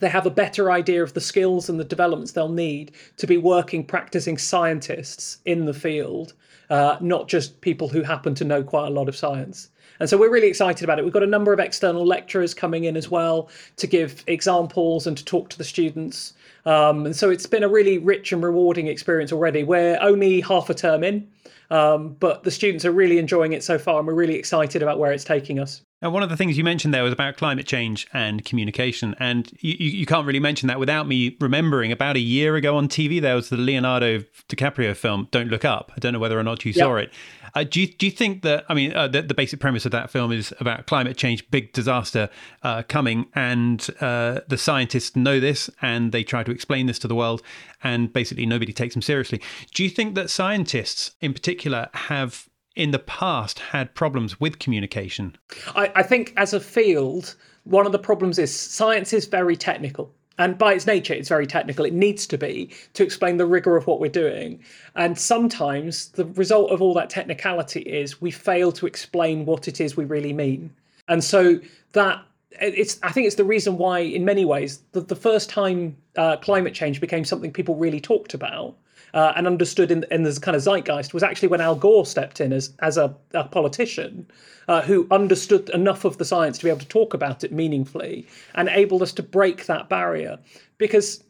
they 0.00 0.08
have 0.08 0.26
a 0.26 0.30
better 0.30 0.72
idea 0.72 1.04
of 1.04 1.14
the 1.14 1.20
skills 1.20 1.68
and 1.68 1.78
the 1.78 1.84
developments 1.84 2.32
they'll 2.32 2.48
need 2.48 2.90
to 3.18 3.28
be 3.28 3.38
working, 3.38 3.86
practicing 3.86 4.36
scientists 4.36 5.38
in 5.44 5.66
the 5.66 5.74
field, 5.74 6.32
uh, 6.68 6.96
not 7.00 7.28
just 7.28 7.60
people 7.60 7.88
who 7.88 8.02
happen 8.02 8.34
to 8.34 8.44
know 8.44 8.64
quite 8.64 8.88
a 8.88 8.92
lot 8.98 9.08
of 9.08 9.14
science. 9.14 9.68
And 10.00 10.08
so 10.08 10.16
we're 10.16 10.30
really 10.30 10.48
excited 10.48 10.84
about 10.84 10.98
it. 10.98 11.04
We've 11.04 11.12
got 11.12 11.22
a 11.22 11.26
number 11.26 11.52
of 11.52 11.60
external 11.60 12.04
lecturers 12.04 12.54
coming 12.54 12.84
in 12.84 12.96
as 12.96 13.10
well 13.10 13.48
to 13.76 13.86
give 13.86 14.24
examples 14.26 15.06
and 15.06 15.16
to 15.16 15.24
talk 15.24 15.48
to 15.50 15.58
the 15.58 15.64
students. 15.64 16.34
Um, 16.64 17.06
and 17.06 17.16
so 17.16 17.30
it's 17.30 17.46
been 17.46 17.62
a 17.62 17.68
really 17.68 17.98
rich 17.98 18.32
and 18.32 18.42
rewarding 18.42 18.86
experience 18.86 19.32
already. 19.32 19.64
We're 19.64 19.98
only 20.00 20.40
half 20.40 20.70
a 20.70 20.74
term 20.74 21.02
in, 21.02 21.28
um, 21.70 22.16
but 22.20 22.44
the 22.44 22.50
students 22.50 22.84
are 22.84 22.92
really 22.92 23.18
enjoying 23.18 23.52
it 23.52 23.64
so 23.64 23.78
far, 23.78 23.98
and 23.98 24.06
we're 24.06 24.14
really 24.14 24.36
excited 24.36 24.82
about 24.82 24.98
where 24.98 25.12
it's 25.12 25.24
taking 25.24 25.58
us. 25.58 25.82
And 26.02 26.12
one 26.12 26.24
of 26.24 26.28
the 26.28 26.36
things 26.36 26.58
you 26.58 26.64
mentioned 26.64 26.92
there 26.92 27.04
was 27.04 27.12
about 27.12 27.36
climate 27.36 27.64
change 27.64 28.08
and 28.12 28.44
communication. 28.44 29.14
And 29.20 29.50
you, 29.60 29.74
you 29.74 30.04
can't 30.04 30.26
really 30.26 30.40
mention 30.40 30.66
that 30.66 30.80
without 30.80 31.06
me 31.06 31.36
remembering 31.40 31.92
about 31.92 32.16
a 32.16 32.20
year 32.20 32.56
ago 32.56 32.76
on 32.76 32.88
TV, 32.88 33.20
there 33.20 33.36
was 33.36 33.50
the 33.50 33.56
Leonardo 33.56 34.18
DiCaprio 34.48 34.96
film, 34.96 35.28
Don't 35.30 35.48
Look 35.48 35.64
Up. 35.64 35.92
I 35.96 36.00
don't 36.00 36.12
know 36.12 36.18
whether 36.18 36.38
or 36.38 36.42
not 36.42 36.64
you 36.64 36.72
yep. 36.72 36.84
saw 36.84 36.96
it. 36.96 37.12
Uh, 37.54 37.64
do, 37.64 37.80
you, 37.80 37.86
do 37.86 38.06
you 38.06 38.12
think 38.12 38.42
that, 38.42 38.64
I 38.68 38.74
mean, 38.74 38.92
uh, 38.94 39.08
the, 39.08 39.22
the, 39.22 39.34
basic 39.34 39.60
premise 39.60 39.84
of 39.84 39.92
that 39.92 40.10
film 40.10 40.32
is 40.32 40.54
about 40.58 40.86
climate 40.86 41.16
change, 41.16 41.50
big 41.50 41.72
disaster 41.72 42.30
uh, 42.62 42.82
coming, 42.88 43.26
and 43.34 43.86
uh, 44.00 44.40
the 44.48 44.56
scientists 44.56 45.14
know 45.16 45.38
this 45.40 45.68
and 45.82 46.12
they 46.12 46.24
try 46.24 46.42
to 46.42 46.50
explain 46.50 46.86
this 46.86 46.98
to 47.00 47.08
the 47.08 47.14
world, 47.14 47.42
and 47.82 48.12
basically 48.12 48.46
nobody 48.46 48.72
takes 48.72 48.94
them 48.94 49.02
seriously. 49.02 49.40
Do 49.74 49.84
you 49.84 49.90
think 49.90 50.14
that 50.14 50.30
scientists 50.30 51.12
in 51.20 51.34
particular 51.34 51.88
have 51.94 52.48
in 52.74 52.90
the 52.90 52.98
past 52.98 53.58
had 53.58 53.94
problems 53.94 54.40
with 54.40 54.58
communication? 54.58 55.36
I, 55.74 55.92
I 55.96 56.02
think 56.02 56.32
as 56.36 56.54
a 56.54 56.60
field, 56.60 57.34
one 57.64 57.84
of 57.84 57.92
the 57.92 57.98
problems 57.98 58.38
is 58.38 58.54
science 58.54 59.12
is 59.12 59.26
very 59.26 59.56
technical 59.56 60.14
and 60.38 60.58
by 60.58 60.74
its 60.74 60.86
nature 60.86 61.14
it's 61.14 61.28
very 61.28 61.46
technical. 61.46 61.84
It 61.84 61.92
needs 61.92 62.26
to 62.28 62.38
be 62.38 62.70
to 62.94 63.02
explain 63.02 63.36
the 63.36 63.46
rigor 63.46 63.76
of 63.76 63.86
what 63.86 64.00
we're 64.00 64.10
doing. 64.10 64.60
And 64.94 65.18
sometimes 65.18 66.08
the 66.10 66.26
result 66.26 66.70
of 66.70 66.82
all 66.82 66.94
that 66.94 67.10
technicality 67.10 67.80
is 67.80 68.20
we 68.20 68.30
fail 68.30 68.72
to 68.72 68.86
explain 68.86 69.44
what 69.44 69.68
it 69.68 69.80
is 69.80 69.96
we 69.96 70.04
really 70.04 70.32
mean. 70.32 70.72
And 71.08 71.22
so 71.22 71.60
that 71.92 72.24
it's 72.60 72.98
i 73.02 73.10
think 73.10 73.26
it's 73.26 73.36
the 73.36 73.44
reason 73.44 73.78
why 73.78 74.00
in 74.00 74.24
many 74.24 74.44
ways 74.44 74.82
the, 74.92 75.00
the 75.00 75.16
first 75.16 75.48
time 75.48 75.96
uh, 76.16 76.36
climate 76.36 76.74
change 76.74 77.00
became 77.00 77.24
something 77.24 77.50
people 77.50 77.74
really 77.76 78.00
talked 78.00 78.34
about 78.34 78.74
uh, 79.14 79.32
and 79.36 79.46
understood 79.46 79.90
in, 79.90 80.04
in 80.10 80.22
this 80.22 80.38
kind 80.38 80.56
of 80.56 80.62
zeitgeist 80.62 81.12
was 81.12 81.22
actually 81.22 81.48
when 81.48 81.60
Al 81.60 81.74
Gore 81.74 82.06
stepped 82.06 82.40
in 82.40 82.52
as 82.52 82.72
as 82.80 82.96
a, 82.96 83.14
a 83.34 83.44
politician 83.44 84.26
uh, 84.68 84.82
who 84.82 85.06
understood 85.10 85.68
enough 85.70 86.04
of 86.04 86.18
the 86.18 86.24
science 86.24 86.58
to 86.58 86.64
be 86.64 86.70
able 86.70 86.80
to 86.80 86.88
talk 86.88 87.14
about 87.14 87.44
it 87.44 87.52
meaningfully 87.52 88.26
and 88.54 88.68
enabled 88.68 89.02
us 89.02 89.12
to 89.12 89.22
break 89.22 89.66
that 89.66 89.88
barrier. 89.88 90.38
Because 90.78 91.24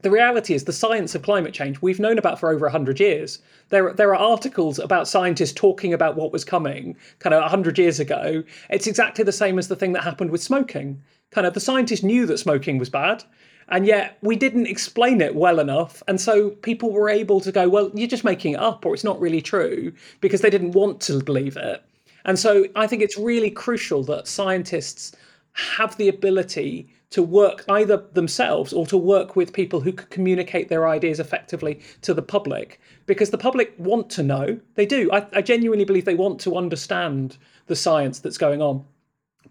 the 0.00 0.10
reality 0.10 0.54
is 0.54 0.64
the 0.64 0.72
science 0.72 1.16
of 1.16 1.22
climate 1.22 1.52
change 1.52 1.82
we've 1.82 1.98
known 1.98 2.18
about 2.18 2.38
for 2.38 2.50
over 2.50 2.66
100 2.66 3.00
years. 3.00 3.40
There, 3.70 3.92
there 3.92 4.14
are 4.14 4.30
articles 4.30 4.78
about 4.78 5.08
scientists 5.08 5.52
talking 5.52 5.92
about 5.92 6.14
what 6.14 6.32
was 6.32 6.44
coming 6.44 6.96
kind 7.18 7.34
of 7.34 7.42
100 7.42 7.78
years 7.78 7.98
ago. 7.98 8.44
It's 8.70 8.86
exactly 8.86 9.24
the 9.24 9.32
same 9.32 9.58
as 9.58 9.66
the 9.66 9.74
thing 9.74 9.92
that 9.94 10.04
happened 10.04 10.30
with 10.30 10.42
smoking. 10.42 11.02
Kind 11.32 11.48
of 11.48 11.54
the 11.54 11.60
scientists 11.60 12.04
knew 12.04 12.26
that 12.26 12.38
smoking 12.38 12.78
was 12.78 12.88
bad, 12.88 13.24
and 13.68 13.86
yet 13.86 14.18
we 14.22 14.36
didn't 14.36 14.66
explain 14.66 15.20
it 15.20 15.34
well 15.34 15.60
enough. 15.60 16.02
And 16.08 16.20
so 16.20 16.50
people 16.50 16.90
were 16.90 17.08
able 17.08 17.40
to 17.40 17.52
go, 17.52 17.68
well, 17.68 17.90
you're 17.94 18.08
just 18.08 18.24
making 18.24 18.54
it 18.54 18.60
up, 18.60 18.86
or 18.86 18.94
it's 18.94 19.04
not 19.04 19.20
really 19.20 19.42
true, 19.42 19.92
because 20.20 20.40
they 20.40 20.50
didn't 20.50 20.72
want 20.72 21.00
to 21.02 21.22
believe 21.22 21.56
it. 21.56 21.82
And 22.24 22.38
so 22.38 22.66
I 22.76 22.86
think 22.86 23.02
it's 23.02 23.18
really 23.18 23.50
crucial 23.50 24.02
that 24.04 24.26
scientists 24.26 25.14
have 25.52 25.96
the 25.96 26.08
ability 26.08 26.88
to 27.10 27.22
work 27.22 27.64
either 27.68 27.96
themselves 28.12 28.72
or 28.72 28.86
to 28.86 28.96
work 28.96 29.34
with 29.34 29.52
people 29.52 29.80
who 29.80 29.92
could 29.92 30.10
communicate 30.10 30.68
their 30.68 30.86
ideas 30.86 31.18
effectively 31.18 31.80
to 32.02 32.12
the 32.12 32.22
public 32.22 32.80
because 33.06 33.30
the 33.30 33.38
public 33.38 33.74
want 33.78 34.10
to 34.10 34.22
know 34.22 34.60
they 34.74 34.84
do 34.84 35.10
I, 35.10 35.26
I, 35.32 35.42
genuinely 35.42 35.86
believe 35.86 36.04
they 36.04 36.14
want 36.14 36.38
to 36.42 36.56
understand 36.56 37.38
the 37.66 37.74
science 37.74 38.18
that's 38.18 38.36
going 38.36 38.60
on 38.60 38.84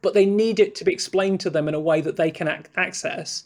but 0.02 0.14
they 0.14 0.26
need 0.26 0.60
it 0.60 0.76
to 0.76 0.86
be 0.86 0.94
explained 0.94 1.40
to 1.42 1.50
them 1.50 1.68
in 1.68 1.74
a 1.74 1.80
way 1.80 2.00
that 2.02 2.16
they 2.16 2.30
can 2.30 2.48
ac- 2.48 2.66
access 2.76 3.46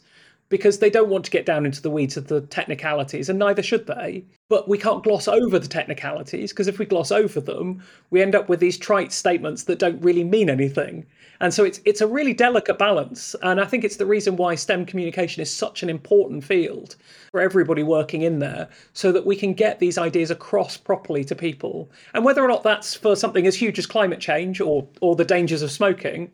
because 0.52 0.80
they 0.80 0.90
don't 0.90 1.08
want 1.08 1.24
to 1.24 1.30
get 1.30 1.46
down 1.46 1.64
into 1.64 1.80
the 1.80 1.88
weeds 1.88 2.18
of 2.18 2.26
the 2.26 2.42
technicalities, 2.42 3.30
and 3.30 3.38
neither 3.38 3.62
should 3.62 3.86
they. 3.86 4.22
But 4.50 4.68
we 4.68 4.76
can't 4.76 5.02
gloss 5.02 5.26
over 5.26 5.58
the 5.58 5.66
technicalities 5.66 6.52
because 6.52 6.68
if 6.68 6.78
we 6.78 6.84
gloss 6.84 7.10
over 7.10 7.40
them, 7.40 7.82
we 8.10 8.20
end 8.20 8.34
up 8.34 8.50
with 8.50 8.60
these 8.60 8.76
trite 8.76 9.12
statements 9.12 9.64
that 9.64 9.78
don't 9.78 10.02
really 10.02 10.24
mean 10.24 10.50
anything. 10.50 11.06
And 11.40 11.54
so 11.54 11.64
it's 11.64 11.80
it's 11.86 12.02
a 12.02 12.06
really 12.06 12.34
delicate 12.34 12.78
balance, 12.78 13.34
and 13.42 13.62
I 13.62 13.64
think 13.64 13.82
it's 13.82 13.96
the 13.96 14.04
reason 14.04 14.36
why 14.36 14.54
STEM 14.54 14.84
communication 14.84 15.40
is 15.40 15.50
such 15.50 15.82
an 15.82 15.88
important 15.88 16.44
field 16.44 16.96
for 17.30 17.40
everybody 17.40 17.82
working 17.82 18.20
in 18.20 18.38
there, 18.38 18.68
so 18.92 19.10
that 19.10 19.24
we 19.24 19.36
can 19.36 19.54
get 19.54 19.78
these 19.78 19.96
ideas 19.96 20.30
across 20.30 20.76
properly 20.76 21.24
to 21.24 21.34
people. 21.34 21.90
And 22.12 22.26
whether 22.26 22.44
or 22.44 22.48
not 22.48 22.62
that's 22.62 22.94
for 22.94 23.16
something 23.16 23.46
as 23.46 23.56
huge 23.56 23.78
as 23.78 23.86
climate 23.86 24.20
change 24.20 24.60
or 24.60 24.86
or 25.00 25.16
the 25.16 25.24
dangers 25.24 25.62
of 25.62 25.70
smoking, 25.70 26.30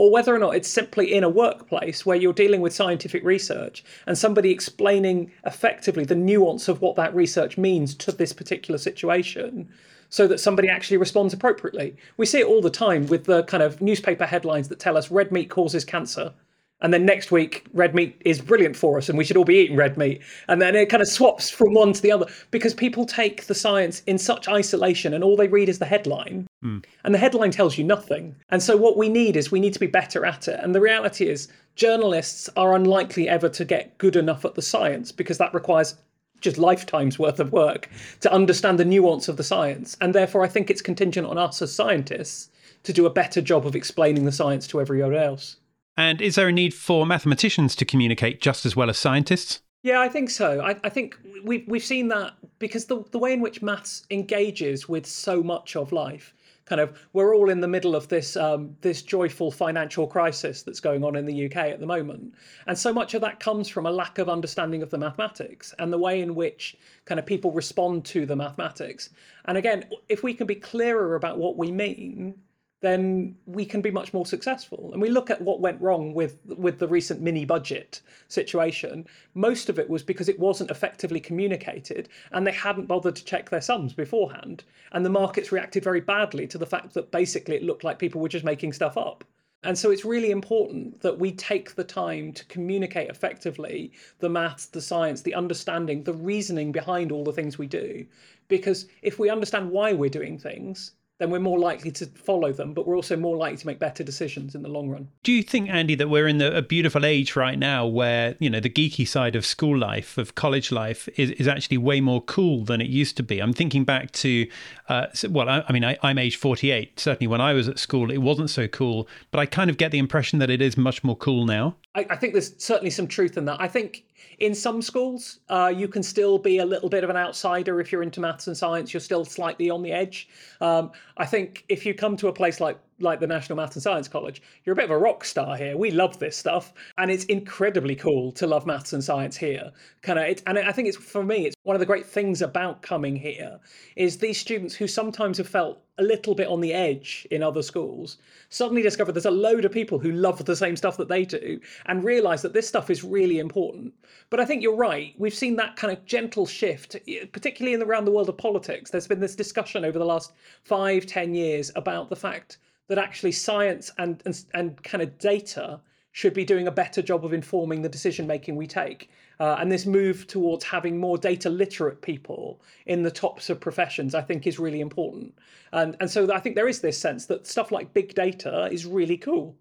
or 0.00 0.10
whether 0.10 0.34
or 0.34 0.38
not 0.38 0.56
it's 0.56 0.66
simply 0.66 1.12
in 1.12 1.22
a 1.22 1.28
workplace 1.28 2.06
where 2.06 2.16
you're 2.16 2.32
dealing 2.32 2.62
with 2.62 2.72
scientific 2.72 3.22
research 3.22 3.84
and 4.06 4.16
somebody 4.16 4.50
explaining 4.50 5.30
effectively 5.44 6.06
the 6.06 6.14
nuance 6.14 6.68
of 6.68 6.80
what 6.80 6.96
that 6.96 7.14
research 7.14 7.58
means 7.58 7.94
to 7.94 8.10
this 8.10 8.32
particular 8.32 8.78
situation 8.78 9.68
so 10.08 10.26
that 10.26 10.40
somebody 10.40 10.70
actually 10.70 10.96
responds 10.96 11.34
appropriately. 11.34 11.94
We 12.16 12.24
see 12.24 12.40
it 12.40 12.46
all 12.46 12.62
the 12.62 12.70
time 12.70 13.08
with 13.08 13.24
the 13.24 13.42
kind 13.42 13.62
of 13.62 13.82
newspaper 13.82 14.24
headlines 14.24 14.68
that 14.68 14.78
tell 14.78 14.96
us 14.96 15.10
red 15.10 15.30
meat 15.32 15.50
causes 15.50 15.84
cancer 15.84 16.32
and 16.80 16.94
then 16.94 17.04
next 17.04 17.30
week 17.30 17.66
red 17.74 17.94
meat 17.94 18.22
is 18.24 18.40
brilliant 18.40 18.76
for 18.76 18.96
us 18.96 19.10
and 19.10 19.18
we 19.18 19.24
should 19.24 19.36
all 19.36 19.44
be 19.44 19.56
eating 19.58 19.76
red 19.76 19.98
meat 19.98 20.22
and 20.48 20.62
then 20.62 20.74
it 20.74 20.88
kind 20.88 21.02
of 21.02 21.08
swaps 21.08 21.50
from 21.50 21.74
one 21.74 21.92
to 21.92 22.00
the 22.00 22.10
other 22.10 22.24
because 22.50 22.72
people 22.72 23.04
take 23.04 23.44
the 23.48 23.54
science 23.54 24.02
in 24.06 24.16
such 24.16 24.48
isolation 24.48 25.12
and 25.12 25.22
all 25.22 25.36
they 25.36 25.48
read 25.48 25.68
is 25.68 25.78
the 25.78 25.84
headline 25.84 26.46
mm. 26.62 26.84
and 27.04 27.14
the 27.14 27.18
headline 27.18 27.50
tells 27.50 27.78
you 27.78 27.84
nothing 27.84 28.34
and 28.50 28.62
so 28.62 28.76
what 28.76 28.96
we 28.96 29.08
need 29.08 29.36
is 29.36 29.50
we 29.50 29.60
need 29.60 29.72
to 29.72 29.80
be 29.80 29.86
better 29.86 30.24
at 30.24 30.48
it 30.48 30.58
and 30.62 30.74
the 30.74 30.80
reality 30.80 31.28
is 31.28 31.48
journalists 31.76 32.48
are 32.56 32.74
unlikely 32.74 33.28
ever 33.28 33.48
to 33.48 33.64
get 33.64 33.96
good 33.98 34.16
enough 34.16 34.44
at 34.44 34.54
the 34.54 34.62
science 34.62 35.12
because 35.12 35.38
that 35.38 35.54
requires 35.54 35.96
just 36.40 36.58
lifetimes 36.58 37.18
worth 37.18 37.38
of 37.38 37.52
work 37.52 37.88
to 38.20 38.32
understand 38.32 38.78
the 38.78 38.84
nuance 38.84 39.28
of 39.28 39.36
the 39.36 39.44
science 39.44 39.96
and 40.00 40.14
therefore 40.14 40.42
i 40.42 40.48
think 40.48 40.70
it's 40.70 40.82
contingent 40.82 41.26
on 41.26 41.38
us 41.38 41.60
as 41.62 41.74
scientists 41.74 42.50
to 42.82 42.92
do 42.92 43.04
a 43.04 43.10
better 43.10 43.42
job 43.42 43.66
of 43.66 43.76
explaining 43.76 44.24
the 44.24 44.32
science 44.32 44.66
to 44.66 44.80
everyone 44.80 45.14
else 45.14 45.56
and 46.00 46.22
is 46.22 46.36
there 46.36 46.48
a 46.48 46.52
need 46.52 46.72
for 46.72 47.04
mathematicians 47.04 47.76
to 47.76 47.84
communicate 47.84 48.40
just 48.40 48.64
as 48.64 48.74
well 48.74 48.88
as 48.88 48.96
scientists? 48.98 49.60
Yeah, 49.82 50.00
I 50.00 50.08
think 50.08 50.30
so. 50.30 50.62
I, 50.62 50.76
I 50.82 50.88
think 50.88 51.18
we've 51.44 51.64
we've 51.68 51.84
seen 51.84 52.08
that 52.08 52.32
because 52.58 52.86
the 52.86 53.04
the 53.10 53.18
way 53.18 53.34
in 53.34 53.40
which 53.42 53.60
maths 53.60 54.06
engages 54.10 54.88
with 54.88 55.06
so 55.06 55.42
much 55.42 55.76
of 55.76 55.92
life, 55.92 56.34
kind 56.70 56.80
of, 56.80 56.96
we're 57.12 57.34
all 57.34 57.50
in 57.50 57.60
the 57.60 57.66
middle 57.66 57.96
of 57.96 58.06
this 58.06 58.36
um, 58.36 58.76
this 58.80 59.02
joyful 59.02 59.50
financial 59.50 60.06
crisis 60.06 60.62
that's 60.62 60.78
going 60.78 61.02
on 61.02 61.16
in 61.16 61.26
the 61.26 61.46
UK 61.46 61.56
at 61.56 61.80
the 61.80 61.86
moment, 61.86 62.32
and 62.68 62.78
so 62.78 62.92
much 62.92 63.12
of 63.14 63.20
that 63.22 63.40
comes 63.40 63.68
from 63.68 63.86
a 63.86 63.90
lack 63.90 64.18
of 64.18 64.28
understanding 64.28 64.80
of 64.80 64.88
the 64.90 64.96
mathematics 64.96 65.74
and 65.80 65.92
the 65.92 65.98
way 65.98 66.20
in 66.20 66.36
which 66.36 66.76
kind 67.06 67.18
of 67.18 67.26
people 67.26 67.50
respond 67.50 68.04
to 68.04 68.24
the 68.24 68.36
mathematics. 68.36 69.10
And 69.46 69.58
again, 69.58 69.84
if 70.08 70.22
we 70.22 70.32
can 70.32 70.46
be 70.46 70.54
clearer 70.54 71.16
about 71.16 71.38
what 71.38 71.56
we 71.56 71.72
mean, 71.72 72.36
then 72.80 73.36
we 73.46 73.64
can 73.64 73.82
be 73.82 73.90
much 73.90 74.14
more 74.14 74.24
successful. 74.24 74.90
And 74.92 75.02
we 75.02 75.10
look 75.10 75.30
at 75.30 75.42
what 75.42 75.60
went 75.60 75.80
wrong 75.80 76.14
with 76.14 76.38
with 76.46 76.78
the 76.78 76.88
recent 76.88 77.20
mini 77.20 77.44
budget 77.44 78.00
situation. 78.28 79.06
Most 79.34 79.68
of 79.68 79.78
it 79.78 79.88
was 79.90 80.02
because 80.02 80.28
it 80.28 80.38
wasn't 80.38 80.70
effectively 80.70 81.20
communicated 81.20 82.08
and 82.32 82.46
they 82.46 82.52
hadn't 82.52 82.86
bothered 82.86 83.16
to 83.16 83.24
check 83.24 83.50
their 83.50 83.60
sums 83.60 83.92
beforehand. 83.92 84.64
And 84.92 85.04
the 85.04 85.10
markets 85.10 85.52
reacted 85.52 85.84
very 85.84 86.00
badly 86.00 86.46
to 86.48 86.58
the 86.58 86.66
fact 86.66 86.94
that 86.94 87.10
basically 87.10 87.56
it 87.56 87.62
looked 87.62 87.84
like 87.84 87.98
people 87.98 88.20
were 88.20 88.28
just 88.28 88.44
making 88.44 88.72
stuff 88.72 88.96
up. 88.96 89.24
And 89.62 89.78
so 89.78 89.90
it's 89.90 90.06
really 90.06 90.30
important 90.30 91.02
that 91.02 91.18
we 91.18 91.32
take 91.32 91.74
the 91.74 91.84
time 91.84 92.32
to 92.32 92.46
communicate 92.46 93.10
effectively 93.10 93.92
the 94.18 94.30
maths, 94.30 94.64
the 94.64 94.80
science, 94.80 95.20
the 95.20 95.34
understanding, 95.34 96.02
the 96.02 96.14
reasoning 96.14 96.72
behind 96.72 97.12
all 97.12 97.24
the 97.24 97.32
things 97.32 97.58
we 97.58 97.66
do. 97.66 98.06
Because 98.48 98.86
if 99.02 99.18
we 99.18 99.28
understand 99.28 99.70
why 99.70 99.92
we're 99.92 100.08
doing 100.08 100.38
things, 100.38 100.92
then 101.20 101.30
we're 101.30 101.38
more 101.38 101.58
likely 101.58 101.90
to 101.90 102.06
follow 102.06 102.50
them, 102.50 102.72
but 102.72 102.86
we're 102.86 102.96
also 102.96 103.14
more 103.14 103.36
likely 103.36 103.58
to 103.58 103.66
make 103.66 103.78
better 103.78 104.02
decisions 104.02 104.54
in 104.54 104.62
the 104.62 104.70
long 104.70 104.88
run. 104.88 105.06
Do 105.22 105.32
you 105.32 105.42
think, 105.42 105.68
Andy, 105.68 105.94
that 105.96 106.08
we're 106.08 106.26
in 106.26 106.38
the, 106.38 106.56
a 106.56 106.62
beautiful 106.62 107.04
age 107.04 107.36
right 107.36 107.58
now 107.58 107.86
where, 107.86 108.36
you 108.38 108.48
know, 108.48 108.58
the 108.58 108.70
geeky 108.70 109.06
side 109.06 109.36
of 109.36 109.44
school 109.44 109.76
life, 109.76 110.16
of 110.16 110.34
college 110.34 110.72
life, 110.72 111.10
is, 111.16 111.30
is 111.32 111.46
actually 111.46 111.76
way 111.76 112.00
more 112.00 112.22
cool 112.22 112.64
than 112.64 112.80
it 112.80 112.88
used 112.88 113.18
to 113.18 113.22
be? 113.22 113.38
I'm 113.38 113.52
thinking 113.52 113.84
back 113.84 114.12
to, 114.12 114.48
uh, 114.88 115.08
well, 115.28 115.50
I, 115.50 115.62
I 115.68 115.72
mean, 115.72 115.84
I, 115.84 115.98
I'm 116.02 116.16
age 116.16 116.36
48. 116.36 116.98
Certainly 116.98 117.28
when 117.28 117.42
I 117.42 117.52
was 117.52 117.68
at 117.68 117.78
school, 117.78 118.10
it 118.10 118.18
wasn't 118.18 118.48
so 118.48 118.66
cool, 118.66 119.06
but 119.30 119.40
I 119.40 119.44
kind 119.44 119.68
of 119.68 119.76
get 119.76 119.92
the 119.92 119.98
impression 119.98 120.38
that 120.38 120.48
it 120.48 120.62
is 120.62 120.78
much 120.78 121.04
more 121.04 121.16
cool 121.16 121.44
now. 121.44 121.76
I, 121.94 122.06
I 122.10 122.16
think 122.16 122.32
there's 122.32 122.54
certainly 122.62 122.90
some 122.90 123.06
truth 123.06 123.36
in 123.36 123.44
that. 123.46 123.60
I 123.60 123.68
think 123.68 124.04
in 124.38 124.54
some 124.54 124.80
schools, 124.80 125.40
uh, 125.48 125.72
you 125.74 125.88
can 125.88 126.02
still 126.02 126.38
be 126.38 126.58
a 126.58 126.64
little 126.64 126.88
bit 126.88 127.04
of 127.04 127.10
an 127.10 127.16
outsider 127.16 127.80
if 127.80 127.90
you're 127.90 128.02
into 128.02 128.20
maths 128.20 128.46
and 128.46 128.56
science. 128.56 128.92
You're 128.92 129.00
still 129.00 129.24
slightly 129.24 129.70
on 129.70 129.82
the 129.82 129.92
edge. 129.92 130.28
Um, 130.60 130.92
I 131.16 131.26
think 131.26 131.64
if 131.68 131.84
you 131.84 131.94
come 131.94 132.16
to 132.18 132.28
a 132.28 132.32
place 132.32 132.60
like 132.60 132.78
like 133.00 133.20
the 133.20 133.26
National 133.26 133.56
Maths 133.56 133.76
and 133.76 133.82
Science 133.82 134.08
College, 134.08 134.42
you're 134.64 134.72
a 134.74 134.76
bit 134.76 134.84
of 134.84 134.90
a 134.90 134.98
rock 134.98 135.24
star 135.24 135.56
here. 135.56 135.76
We 135.76 135.90
love 135.90 136.18
this 136.18 136.36
stuff, 136.36 136.72
and 136.98 137.10
it's 137.10 137.24
incredibly 137.24 137.96
cool 137.96 138.32
to 138.32 138.46
love 138.46 138.66
maths 138.66 138.92
and 138.92 139.02
science 139.02 139.36
here. 139.36 139.72
Kind 140.02 140.18
of, 140.18 140.42
and 140.46 140.58
I 140.58 140.72
think 140.72 140.88
it's 140.88 140.96
for 140.96 141.22
me, 141.22 141.46
it's 141.46 141.56
one 141.62 141.76
of 141.76 141.80
the 141.80 141.86
great 141.86 142.06
things 142.06 142.42
about 142.42 142.82
coming 142.82 143.16
here 143.16 143.58
is 143.96 144.18
these 144.18 144.38
students 144.38 144.74
who 144.74 144.86
sometimes 144.86 145.38
have 145.38 145.48
felt 145.48 145.82
a 145.98 146.02
little 146.02 146.34
bit 146.34 146.48
on 146.48 146.60
the 146.60 146.72
edge 146.72 147.28
in 147.30 147.42
other 147.42 147.62
schools 147.62 148.16
suddenly 148.48 148.80
discover 148.80 149.12
there's 149.12 149.26
a 149.26 149.30
load 149.30 149.66
of 149.66 149.70
people 149.70 149.98
who 149.98 150.12
love 150.12 150.42
the 150.44 150.56
same 150.56 150.74
stuff 150.74 150.96
that 150.96 151.08
they 151.08 151.24
do 151.26 151.60
and 151.86 152.02
realize 152.02 152.40
that 152.40 152.54
this 152.54 152.66
stuff 152.66 152.88
is 152.88 153.04
really 153.04 153.38
important. 153.38 153.92
But 154.30 154.40
I 154.40 154.46
think 154.46 154.62
you're 154.62 154.74
right. 154.74 155.14
We've 155.18 155.34
seen 155.34 155.56
that 155.56 155.76
kind 155.76 155.92
of 155.92 156.04
gentle 156.06 156.46
shift, 156.46 156.96
eh, 157.06 157.26
particularly 157.30 157.74
in 157.74 157.80
the, 157.80 157.86
around 157.86 158.06
the 158.06 158.12
world 158.12 158.30
of 158.30 158.38
politics. 158.38 158.90
There's 158.90 159.06
been 159.06 159.20
this 159.20 159.36
discussion 159.36 159.84
over 159.84 159.98
the 159.98 160.04
last 160.04 160.32
five, 160.64 161.04
ten 161.04 161.34
years 161.34 161.70
about 161.76 162.08
the 162.08 162.16
fact 162.16 162.58
that 162.90 162.98
actually 162.98 163.30
science 163.30 163.92
and, 163.98 164.20
and, 164.26 164.44
and 164.52 164.82
kind 164.82 165.00
of 165.00 165.16
data 165.18 165.80
should 166.10 166.34
be 166.34 166.44
doing 166.44 166.66
a 166.66 166.72
better 166.72 167.00
job 167.00 167.24
of 167.24 167.32
informing 167.32 167.82
the 167.82 167.88
decision 167.88 168.26
making 168.26 168.56
we 168.56 168.66
take. 168.66 169.10
Uh, 169.38 169.56
and 169.60 169.70
this 169.70 169.86
move 169.86 170.26
towards 170.26 170.64
having 170.64 170.98
more 170.98 171.16
data 171.16 171.48
literate 171.48 172.02
people 172.02 172.60
in 172.86 173.04
the 173.04 173.10
tops 173.10 173.48
of 173.48 173.60
professions, 173.60 174.12
I 174.12 174.22
think, 174.22 174.44
is 174.44 174.58
really 174.58 174.80
important. 174.80 175.38
And, 175.72 175.96
and 176.00 176.10
so 176.10 176.32
I 176.34 176.40
think 176.40 176.56
there 176.56 176.66
is 176.68 176.80
this 176.80 176.98
sense 176.98 177.26
that 177.26 177.46
stuff 177.46 177.70
like 177.70 177.94
big 177.94 178.12
data 178.14 178.68
is 178.72 178.84
really 178.84 179.16
cool. 179.16 179.56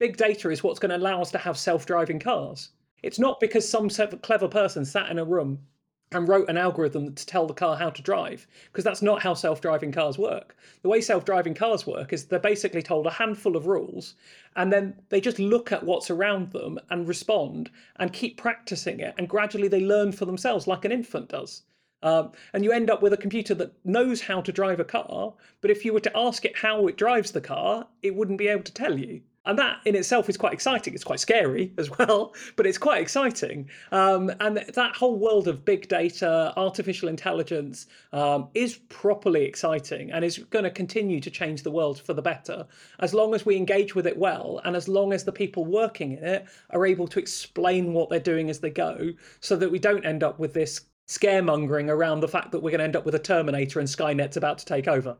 Big 0.00 0.16
data 0.16 0.50
is 0.50 0.64
what's 0.64 0.80
going 0.80 0.90
to 0.90 0.96
allow 0.96 1.22
us 1.22 1.30
to 1.30 1.38
have 1.38 1.56
self 1.56 1.86
driving 1.86 2.18
cars. 2.18 2.70
It's 3.04 3.20
not 3.20 3.38
because 3.38 3.68
some 3.68 3.88
clever 3.88 4.48
person 4.48 4.84
sat 4.84 5.10
in 5.10 5.20
a 5.20 5.24
room 5.24 5.60
and 6.14 6.28
wrote 6.28 6.48
an 6.48 6.56
algorithm 6.56 7.12
to 7.12 7.26
tell 7.26 7.46
the 7.46 7.52
car 7.52 7.76
how 7.76 7.90
to 7.90 8.00
drive 8.00 8.46
because 8.66 8.84
that's 8.84 9.02
not 9.02 9.22
how 9.22 9.34
self-driving 9.34 9.92
cars 9.92 10.16
work. 10.16 10.56
The 10.82 10.88
way 10.88 11.00
self-driving 11.00 11.54
cars 11.54 11.86
work 11.86 12.12
is 12.12 12.26
they're 12.26 12.38
basically 12.38 12.82
told 12.82 13.06
a 13.06 13.10
handful 13.10 13.56
of 13.56 13.66
rules 13.66 14.14
and 14.56 14.72
then 14.72 14.96
they 15.08 15.20
just 15.20 15.38
look 15.38 15.72
at 15.72 15.84
what's 15.84 16.10
around 16.10 16.52
them 16.52 16.78
and 16.90 17.08
respond 17.08 17.70
and 17.96 18.12
keep 18.12 18.36
practicing 18.36 19.00
it 19.00 19.14
and 19.18 19.28
gradually 19.28 19.68
they 19.68 19.80
learn 19.80 20.12
for 20.12 20.24
themselves 20.24 20.66
like 20.66 20.84
an 20.84 20.92
infant 20.92 21.28
does. 21.28 21.62
Um, 22.02 22.32
and 22.52 22.62
you 22.62 22.70
end 22.70 22.90
up 22.90 23.02
with 23.02 23.12
a 23.12 23.18
computer 23.18 23.54
that 23.54 23.72
knows 23.84 24.20
how 24.20 24.40
to 24.42 24.52
drive 24.52 24.78
a 24.78 24.84
car 24.84 25.34
but 25.60 25.70
if 25.70 25.84
you 25.84 25.92
were 25.92 26.00
to 26.00 26.16
ask 26.16 26.44
it 26.44 26.58
how 26.58 26.86
it 26.86 26.96
drives 26.96 27.32
the 27.32 27.40
car 27.40 27.88
it 28.02 28.14
wouldn't 28.14 28.38
be 28.38 28.48
able 28.48 28.62
to 28.62 28.74
tell 28.74 28.98
you 28.98 29.22
and 29.46 29.58
that 29.58 29.80
in 29.84 29.94
itself 29.94 30.28
is 30.28 30.36
quite 30.36 30.52
exciting. 30.52 30.94
It's 30.94 31.04
quite 31.04 31.20
scary 31.20 31.72
as 31.78 31.90
well, 31.90 32.34
but 32.56 32.66
it's 32.66 32.78
quite 32.78 33.00
exciting. 33.02 33.68
Um, 33.92 34.32
and 34.40 34.56
that 34.56 34.96
whole 34.96 35.18
world 35.18 35.48
of 35.48 35.64
big 35.64 35.88
data, 35.88 36.52
artificial 36.56 37.08
intelligence, 37.08 37.86
um, 38.12 38.48
is 38.54 38.76
properly 38.88 39.44
exciting 39.44 40.10
and 40.12 40.24
is 40.24 40.38
going 40.38 40.64
to 40.64 40.70
continue 40.70 41.20
to 41.20 41.30
change 41.30 41.62
the 41.62 41.70
world 41.70 42.00
for 42.00 42.14
the 42.14 42.22
better 42.22 42.66
as 43.00 43.14
long 43.14 43.34
as 43.34 43.44
we 43.44 43.56
engage 43.56 43.94
with 43.94 44.06
it 44.06 44.16
well 44.16 44.60
and 44.64 44.76
as 44.76 44.88
long 44.88 45.12
as 45.12 45.24
the 45.24 45.32
people 45.32 45.64
working 45.64 46.12
in 46.12 46.24
it 46.24 46.46
are 46.70 46.86
able 46.86 47.08
to 47.08 47.18
explain 47.18 47.92
what 47.92 48.08
they're 48.08 48.20
doing 48.20 48.50
as 48.50 48.60
they 48.60 48.70
go, 48.70 49.12
so 49.40 49.56
that 49.56 49.70
we 49.70 49.78
don't 49.78 50.04
end 50.04 50.22
up 50.22 50.38
with 50.38 50.54
this 50.54 50.82
scaremongering 51.06 51.90
around 51.90 52.20
the 52.20 52.28
fact 52.28 52.50
that 52.50 52.60
we're 52.60 52.70
going 52.70 52.78
to 52.78 52.84
end 52.84 52.96
up 52.96 53.04
with 53.04 53.14
a 53.14 53.18
Terminator 53.18 53.78
and 53.78 53.88
Skynet's 53.88 54.36
about 54.36 54.58
to 54.58 54.64
take 54.64 54.88
over 54.88 55.16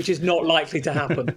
which 0.00 0.08
is 0.08 0.22
not 0.22 0.46
likely 0.46 0.80
to 0.80 0.94
happen. 0.94 1.36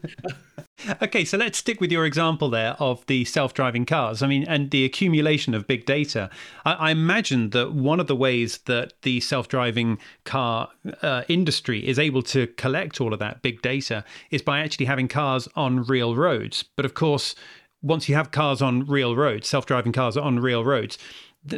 okay, 1.01 1.25
so 1.25 1.37
let's 1.37 1.57
stick 1.57 1.81
with 1.81 1.91
your 1.91 2.05
example 2.05 2.49
there 2.49 2.77
of 2.79 3.05
the 3.07 3.25
self 3.25 3.53
driving 3.53 3.85
cars. 3.85 4.23
I 4.23 4.27
mean, 4.27 4.45
and 4.47 4.71
the 4.71 4.85
accumulation 4.85 5.53
of 5.53 5.67
big 5.67 5.85
data. 5.85 6.29
I, 6.63 6.71
I 6.71 6.91
imagine 6.91 7.49
that 7.49 7.73
one 7.73 7.99
of 7.99 8.07
the 8.07 8.15
ways 8.15 8.59
that 8.59 8.93
the 9.01 9.19
self 9.19 9.49
driving 9.49 9.97
car 10.23 10.69
uh, 11.01 11.23
industry 11.27 11.85
is 11.85 11.99
able 11.99 12.21
to 12.21 12.47
collect 12.55 13.01
all 13.01 13.11
of 13.11 13.19
that 13.19 13.41
big 13.41 13.61
data 13.61 14.05
is 14.31 14.41
by 14.41 14.61
actually 14.61 14.85
having 14.85 15.09
cars 15.09 15.49
on 15.57 15.83
real 15.83 16.15
roads. 16.15 16.63
But 16.77 16.85
of 16.85 16.93
course, 16.93 17.35
once 17.81 18.07
you 18.07 18.15
have 18.15 18.31
cars 18.31 18.61
on 18.61 18.85
real 18.85 19.13
roads, 19.13 19.49
self 19.49 19.65
driving 19.65 19.91
cars 19.91 20.15
on 20.15 20.39
real 20.39 20.63
roads, 20.63 20.97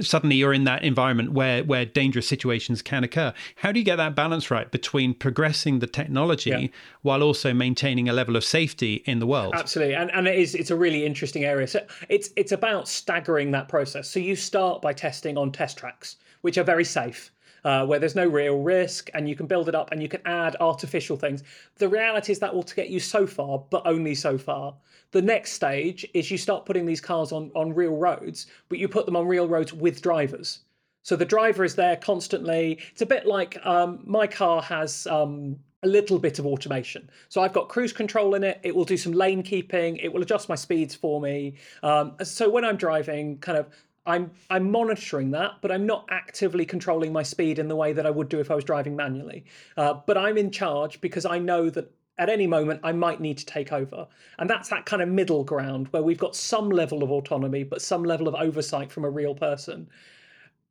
suddenly 0.02 0.36
you're 0.36 0.54
in 0.54 0.64
that 0.64 0.84
environment 0.84 1.32
where 1.32 1.64
where 1.64 1.86
dangerous 1.86 2.28
situations 2.28 2.82
can 2.82 3.04
occur. 3.04 3.34
How 3.58 3.72
do 3.72 3.80
you 3.80 3.86
get 3.86 3.98
that 3.98 4.16
balance 4.16 4.50
right 4.50 4.70
between 4.72 5.14
progressing 5.14 5.80
the 5.80 5.88
technology 5.88 6.50
yeah. 6.50 6.68
while 7.02 7.22
also 7.22 7.54
maintaining 7.54 8.10
a 8.10 8.14
level 8.14 8.36
of 8.36 8.44
safety 8.44 9.04
in 9.06 9.20
the 9.20 9.28
world? 9.28 9.54
Absolutely, 9.56 9.96
and 9.96 10.12
and 10.12 10.28
it 10.28 10.38
is 10.38 10.56
it's 10.56 10.72
a 10.72 10.76
really 10.76 11.06
interesting 11.06 11.44
area. 11.44 11.68
So 11.68 11.86
it's 12.10 12.30
it's 12.36 12.52
about 12.52 12.88
staggering 12.88 13.52
that 13.52 13.68
process. 13.68 14.10
So 14.10 14.20
you 14.20 14.36
start 14.36 14.82
by 14.82 14.94
testing 14.94 15.38
on 15.38 15.52
test 15.52 15.78
tracks, 15.78 16.18
which 16.42 16.58
are 16.58 16.64
very 16.64 16.86
safe 16.86 17.32
uh, 17.66 17.86
where 17.86 18.00
there's 18.00 18.16
no 18.16 18.28
real 18.28 18.62
risk 18.62 19.10
and 19.14 19.28
you 19.28 19.36
can 19.36 19.48
build 19.48 19.68
it 19.68 19.76
up 19.76 19.92
and 19.92 20.02
you 20.02 20.08
can 20.08 20.22
add 20.26 20.56
artificial 20.62 21.18
things. 21.18 21.44
The 21.78 21.90
reality 21.90 22.32
is 22.32 22.40
that 22.40 22.54
will 22.54 22.64
get 22.64 22.90
you 22.90 23.00
so 23.00 23.28
far, 23.28 23.58
but 23.70 23.82
only 23.86 24.16
so 24.16 24.38
far. 24.38 24.76
The 25.12 25.22
next 25.22 25.54
stage 25.54 26.06
is 26.14 26.30
you 26.30 26.38
start 26.38 26.66
putting 26.66 26.86
these 26.86 27.02
cars 27.02 27.32
on, 27.32 27.52
on 27.56 27.74
real 27.74 27.98
roads, 27.98 28.48
but 28.70 28.78
you 28.78 28.88
put 28.88 29.06
them 29.06 29.16
on 29.16 29.28
real 29.28 29.48
roads 29.48 29.74
with 29.74 30.02
drivers. 30.02 30.60
So 31.04 31.16
the 31.16 31.26
driver 31.26 31.64
is 31.64 31.76
there 31.76 31.98
constantly. 31.98 32.80
It's 32.92 33.02
a 33.02 33.06
bit 33.06 33.26
like 33.26 33.58
um, 33.66 34.00
my 34.06 34.28
car 34.28 34.62
has 34.62 35.08
um, 35.08 35.58
a 35.84 35.88
little 35.88 36.18
bit 36.18 36.40
of 36.40 36.46
automation. 36.48 37.10
So 37.30 37.42
I've 37.42 37.54
got 37.54 37.70
cruise 37.70 37.94
control 37.94 38.34
in 38.34 38.44
it. 38.44 38.60
It 38.64 38.76
will 38.76 38.86
do 38.86 38.98
some 38.98 39.14
lane 39.14 39.44
keeping. 39.44 39.98
It 39.98 40.12
will 40.12 40.24
adjust 40.24 40.50
my 40.50 40.56
speeds 40.56 40.96
for 40.96 41.22
me. 41.22 41.56
Um, 41.84 42.14
so 42.24 42.50
when 42.50 42.66
I'm 42.66 42.76
driving, 42.76 43.38
kind 43.38 43.58
of 43.58 43.68
I'm 44.06 44.32
I'm 44.50 44.70
monitoring 44.70 45.32
that, 45.32 45.54
but 45.62 45.72
I'm 45.72 45.86
not 45.86 46.06
actively 46.10 46.66
controlling 46.66 47.12
my 47.12 47.24
speed 47.24 47.60
in 47.60 47.68
the 47.68 47.76
way 47.76 47.94
that 47.94 48.06
I 48.06 48.12
would 48.12 48.30
do 48.30 48.40
if 48.40 48.52
I 48.52 48.56
was 48.56 48.64
driving 48.64 48.96
manually. 48.96 49.46
Uh, 49.78 49.96
but 50.06 50.18
I'm 50.18 50.38
in 50.38 50.52
charge 50.52 51.02
because 51.02 51.26
I 51.26 51.40
know 51.40 51.70
that 51.72 51.92
at 52.18 52.30
any 52.30 52.48
moment 52.48 52.80
I 52.84 52.92
might 52.92 53.20
need 53.20 53.38
to 53.40 53.46
take 53.46 53.74
over, 53.74 54.08
and 54.40 54.50
that's 54.50 54.70
that 54.70 54.86
kind 54.86 55.02
of 55.02 55.10
middle 55.10 55.44
ground 55.44 55.88
where 55.90 56.04
we've 56.04 56.18
got 56.18 56.36
some 56.36 56.70
level 56.70 57.04
of 57.04 57.12
autonomy, 57.12 57.64
but 57.64 57.82
some 57.82 58.04
level 58.04 58.28
of 58.28 58.36
oversight 58.36 58.92
from 58.92 59.06
a 59.06 59.10
real 59.10 59.36
person. 59.36 59.88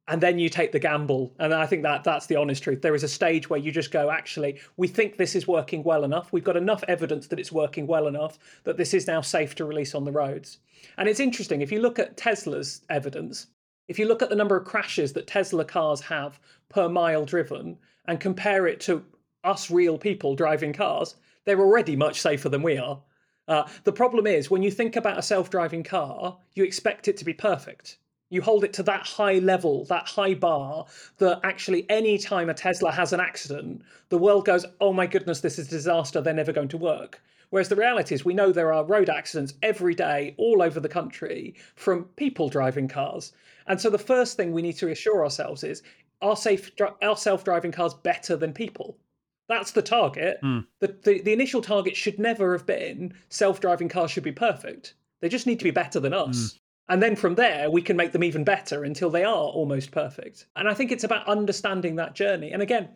And 0.07 0.21
then 0.21 0.39
you 0.39 0.51
take 0.51 0.71
the 0.71 0.79
gamble, 0.79 1.33
and 1.39 1.55
I 1.55 1.65
think 1.65 1.83
that 1.83 2.05
that's 2.05 2.27
the 2.27 2.37
honest 2.37 2.63
truth. 2.63 2.83
There 2.83 2.95
is 2.95 3.05
a 3.05 3.09
stage 3.09 3.49
where 3.49 3.59
you 3.59 3.73
just 3.73 3.91
go, 3.91 4.11
actually, 4.11 4.61
we 4.77 4.87
think 4.87 5.17
this 5.17 5.35
is 5.35 5.49
working 5.49 5.83
well 5.83 6.05
enough. 6.05 6.31
We've 6.31 6.45
got 6.45 6.59
enough 6.59 6.85
evidence 6.89 7.27
that 7.29 7.41
it's 7.41 7.51
working 7.51 7.87
well 7.87 8.07
enough 8.07 8.39
that 8.65 8.77
this 8.77 8.93
is 8.93 9.07
now 9.07 9.23
safe 9.23 9.55
to 9.55 9.65
release 9.65 9.95
on 9.95 10.05
the 10.05 10.13
roads. 10.13 10.59
And 10.99 11.09
it's 11.09 11.21
interesting, 11.21 11.63
if 11.63 11.73
you 11.73 11.81
look 11.81 11.99
at 11.99 12.19
Tesla's 12.19 12.83
evidence, 12.91 13.47
if 13.89 13.99
you 13.99 14.07
look 14.07 14.21
at 14.21 14.29
the 14.29 14.37
number 14.37 14.57
of 14.57 14.67
crashes 14.67 15.15
that 15.15 15.27
Tesla 15.27 15.65
cars 15.65 16.03
have 16.03 16.39
per 16.69 16.87
mile 16.87 17.25
driven 17.25 17.79
and 18.07 18.21
compare 18.21 18.67
it 18.67 18.81
to 18.81 19.03
us 19.43 19.71
real 19.71 19.97
people 19.97 20.35
driving 20.35 20.75
cars, 20.75 21.15
they're 21.45 21.61
already 21.61 21.97
much 21.97 22.21
safer 22.21 22.51
than 22.51 22.63
we 22.63 22.77
are. 22.77 23.01
Uh, 23.47 23.67
the 23.85 23.93
problem 23.93 24.27
is, 24.27 24.51
when 24.51 24.63
you 24.63 24.71
think 24.71 24.97
about 24.97 25.19
a 25.19 25.23
self 25.23 25.51
driving 25.51 25.83
car, 25.83 26.39
you 26.55 26.65
expect 26.65 27.09
it 27.09 27.17
to 27.19 27.25
be 27.25 27.35
perfect. 27.35 27.99
You 28.35 28.43
hold 28.43 28.65
it 28.65 28.73
to 28.73 28.83
that 28.83 29.07
high 29.07 29.39
level, 29.39 29.85
that 29.85 30.09
high 30.09 30.35
bar, 30.35 30.87
that 31.19 31.39
actually 31.45 31.87
any 31.89 32.19
time 32.19 32.51
a 32.51 32.55
Tesla 32.55 32.91
has 32.91 33.13
an 33.13 33.21
accident, 33.21 33.83
the 34.09 34.19
world 34.19 34.45
goes, 34.45 34.67
oh 34.81 34.93
my 34.93 35.07
goodness, 35.07 35.41
this 35.41 35.57
is 35.57 35.69
a 35.69 35.71
disaster, 35.71 36.21
they're 36.21 36.35
never 36.35 36.53
going 36.53 36.69
to 36.69 36.77
work. 36.77 37.23
Whereas 37.51 37.69
the 37.69 37.77
reality 37.77 38.13
is, 38.13 38.25
we 38.25 38.35
know 38.35 38.51
there 38.51 38.73
are 38.73 38.85
road 38.85 39.09
accidents 39.09 39.55
every 39.63 39.95
day 39.95 40.35
all 40.37 40.63
over 40.63 40.81
the 40.81 40.89
country 40.89 41.55
from 41.77 42.07
people 42.17 42.49
driving 42.49 42.89
cars. 42.89 43.33
And 43.69 43.81
so 43.81 43.89
the 43.89 43.99
first 43.99 44.37
thing 44.37 44.51
we 44.51 44.63
need 44.63 44.79
to 44.79 44.91
assure 44.91 45.23
ourselves 45.23 45.63
is 45.63 45.85
are 46.21 46.37
safe 46.37 46.73
are 47.03 47.17
self-driving 47.17 47.71
cars 47.71 47.95
better 47.95 48.37
than 48.37 48.53
people? 48.53 48.97
That's 49.47 49.71
the 49.71 49.83
target. 49.83 50.41
Mm. 50.43 50.67
The, 50.81 50.97
the 51.05 51.23
the 51.23 51.33
initial 51.33 51.63
target 51.63 51.95
should 51.95 52.19
never 52.19 52.51
have 52.53 52.67
been 52.67 53.15
self-driving 53.29 53.91
cars 53.91 54.11
should 54.11 54.25
be 54.25 54.33
perfect. 54.33 54.95
They 55.21 55.29
just 55.29 55.47
need 55.47 55.61
to 55.61 55.65
be 55.65 55.71
better 55.71 56.01
than 56.01 56.13
us. 56.13 56.37
Mm. 56.37 56.59
And 56.89 57.03
then 57.03 57.17
from 57.17 57.35
there, 57.35 57.71
we 57.71 57.81
can 57.81 57.97
make 57.97 58.13
them 58.13 58.25
even 58.25 58.45
better 58.45 58.85
until 58.85 59.09
they 59.11 59.25
are 59.25 59.35
almost 59.35 59.91
perfect. 59.91 60.47
And 60.55 60.69
I 60.69 60.75
think 60.75 60.93
it's 60.93 61.05
about 61.05 61.27
understanding 61.27 61.97
that 61.97 62.15
journey. 62.15 62.53
And 62.53 62.61
again, 62.61 62.91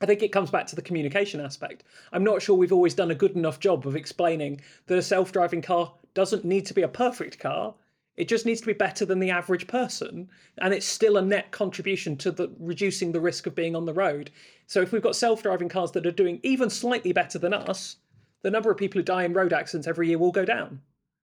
I 0.00 0.06
think 0.06 0.22
it 0.22 0.32
comes 0.32 0.50
back 0.50 0.66
to 0.68 0.76
the 0.76 0.82
communication 0.82 1.40
aspect. 1.40 1.84
I'm 2.12 2.24
not 2.24 2.42
sure 2.42 2.56
we've 2.56 2.72
always 2.72 2.94
done 2.94 3.10
a 3.10 3.14
good 3.14 3.36
enough 3.36 3.60
job 3.60 3.86
of 3.86 3.96
explaining 3.96 4.62
that 4.86 4.98
a 4.98 5.02
self 5.02 5.30
driving 5.30 5.62
car 5.62 5.92
doesn't 6.14 6.44
need 6.44 6.66
to 6.66 6.74
be 6.74 6.82
a 6.82 6.88
perfect 6.88 7.38
car. 7.38 7.74
It 8.16 8.26
just 8.26 8.46
needs 8.46 8.60
to 8.60 8.66
be 8.66 8.72
better 8.72 9.04
than 9.04 9.20
the 9.20 9.30
average 9.30 9.66
person, 9.66 10.28
and 10.58 10.74
it's 10.74 10.84
still 10.84 11.16
a 11.16 11.22
net 11.22 11.52
contribution 11.52 12.16
to 12.18 12.30
the 12.30 12.50
reducing 12.58 13.12
the 13.12 13.20
risk 13.20 13.46
of 13.46 13.54
being 13.54 13.76
on 13.76 13.86
the 13.86 13.94
road. 13.94 14.30
So 14.66 14.82
if 14.82 14.92
we've 14.92 15.00
got 15.00 15.16
self-driving 15.16 15.68
cars 15.68 15.92
that 15.92 16.06
are 16.06 16.10
doing 16.10 16.40
even 16.42 16.68
slightly 16.68 17.12
better 17.12 17.38
than 17.38 17.54
us, 17.54 17.96
the 18.42 18.50
number 18.50 18.70
of 18.70 18.76
people 18.76 18.98
who 18.98 19.04
die 19.04 19.24
in 19.24 19.32
road 19.32 19.52
accidents 19.52 19.86
every 19.86 20.08
year 20.08 20.18
will 20.18 20.32
go 20.32 20.44
down. 20.44 20.80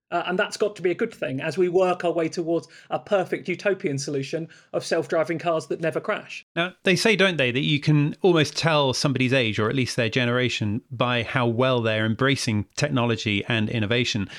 Uh, 0.10 0.24
and 0.26 0.40
that's 0.40 0.58
got 0.58 0.76
to 0.76 0.82
be 0.82 0.92
a 0.92 0.96
good 0.96 1.14
thing 1.14 1.42
as 1.42 1.58
we 1.58 1.68
work 1.68 2.06
our 2.06 2.12
way 2.12 2.30
towards 2.30 2.68
a 2.90 3.00
perfect 3.00 3.48
utopian 3.48 3.98
solution 3.98 4.48
of 4.74 4.86
self 4.86 5.08
driving 5.08 5.40
cars 5.40 5.68
that 5.68 5.82
never 5.82 6.00
crash. 6.00 6.46
Now, 6.56 6.74
they 6.84 6.96
say, 6.96 7.16
don't 7.16 7.38
they, 7.38 7.52
that 7.52 7.60
you 7.64 7.80
can 7.80 8.16
almost 8.22 8.56
tell 8.56 8.94
somebody's 8.94 9.34
age, 9.34 9.60
or 9.60 9.70
at 9.70 9.76
least 9.76 9.96
their 9.96 10.10
generation, 10.10 10.82
by 10.90 11.24
how 11.24 11.48
well 11.48 11.82
they're 11.82 12.06
embracing 12.06 12.66
technology 12.76 13.44
and 13.48 13.70
innovation. 13.70 14.30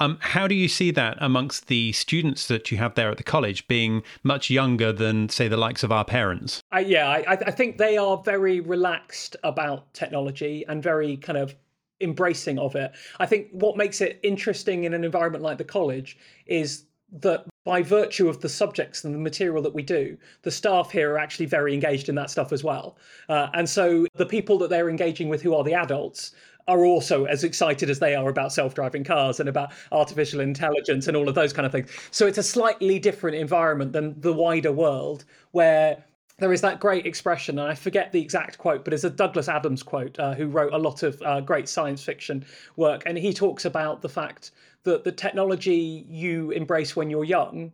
Um, 0.00 0.18
how 0.20 0.46
do 0.46 0.54
you 0.54 0.68
see 0.68 0.90
that 0.92 1.18
amongst 1.20 1.66
the 1.66 1.92
students 1.92 2.46
that 2.46 2.70
you 2.70 2.78
have 2.78 2.94
there 2.94 3.10
at 3.10 3.16
the 3.16 3.24
college, 3.24 3.66
being 3.66 4.02
much 4.22 4.48
younger 4.48 4.92
than, 4.92 5.28
say, 5.28 5.48
the 5.48 5.56
likes 5.56 5.82
of 5.82 5.90
our 5.90 6.04
parents? 6.04 6.62
Uh, 6.72 6.78
yeah, 6.78 7.08
I, 7.08 7.32
I 7.32 7.50
think 7.50 7.78
they 7.78 7.96
are 7.96 8.16
very 8.24 8.60
relaxed 8.60 9.36
about 9.42 9.92
technology 9.94 10.64
and 10.68 10.82
very 10.82 11.16
kind 11.16 11.36
of 11.36 11.56
embracing 12.00 12.58
of 12.58 12.74
it. 12.76 12.92
I 13.18 13.26
think 13.26 13.48
what 13.52 13.76
makes 13.76 14.00
it 14.00 14.20
interesting 14.22 14.84
in 14.84 14.94
an 14.94 15.04
environment 15.04 15.42
like 15.42 15.58
the 15.58 15.64
college 15.64 16.18
is 16.46 16.84
that 17.20 17.44
by 17.64 17.82
virtue 17.82 18.28
of 18.28 18.40
the 18.40 18.48
subjects 18.48 19.04
and 19.04 19.14
the 19.14 19.18
material 19.18 19.62
that 19.62 19.74
we 19.74 19.82
do, 19.82 20.16
the 20.42 20.50
staff 20.50 20.90
here 20.90 21.12
are 21.12 21.18
actually 21.18 21.46
very 21.46 21.72
engaged 21.74 22.08
in 22.08 22.14
that 22.14 22.30
stuff 22.30 22.52
as 22.52 22.62
well. 22.62 22.96
Uh, 23.28 23.48
and 23.54 23.68
so 23.68 24.06
the 24.16 24.26
people 24.26 24.58
that 24.58 24.70
they're 24.70 24.90
engaging 24.90 25.28
with, 25.28 25.42
who 25.42 25.54
are 25.54 25.64
the 25.64 25.74
adults, 25.74 26.32
are 26.66 26.84
also 26.84 27.24
as 27.24 27.44
excited 27.44 27.88
as 27.88 27.98
they 27.98 28.14
are 28.14 28.28
about 28.28 28.52
self-driving 28.52 29.02
cars 29.02 29.40
and 29.40 29.48
about 29.48 29.72
artificial 29.90 30.40
intelligence 30.40 31.08
and 31.08 31.16
all 31.16 31.28
of 31.28 31.34
those 31.34 31.52
kind 31.52 31.64
of 31.64 31.72
things. 31.72 31.90
So 32.10 32.26
it's 32.26 32.36
a 32.36 32.42
slightly 32.42 32.98
different 32.98 33.36
environment 33.36 33.92
than 33.92 34.20
the 34.20 34.34
wider 34.34 34.70
world 34.70 35.24
where 35.52 36.04
there 36.38 36.52
is 36.52 36.60
that 36.60 36.80
great 36.80 37.04
expression, 37.04 37.58
and 37.58 37.68
I 37.68 37.74
forget 37.74 38.12
the 38.12 38.20
exact 38.20 38.58
quote, 38.58 38.84
but 38.84 38.94
it's 38.94 39.04
a 39.04 39.10
Douglas 39.10 39.48
Adams 39.48 39.82
quote, 39.82 40.18
uh, 40.18 40.34
who 40.34 40.46
wrote 40.46 40.72
a 40.72 40.78
lot 40.78 41.02
of 41.02 41.20
uh, 41.22 41.40
great 41.40 41.68
science 41.68 42.02
fiction 42.02 42.44
work. 42.76 43.02
And 43.06 43.18
he 43.18 43.32
talks 43.32 43.64
about 43.64 44.02
the 44.02 44.08
fact 44.08 44.52
that 44.84 45.04
the 45.04 45.12
technology 45.12 46.06
you 46.08 46.50
embrace 46.52 46.94
when 46.94 47.10
you're 47.10 47.24
young 47.24 47.72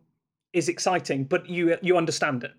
is 0.53 0.69
exciting, 0.69 1.25
but 1.25 1.47
you 1.49 1.77
you 1.81 1.97
understand 1.97 2.43
it. 2.43 2.53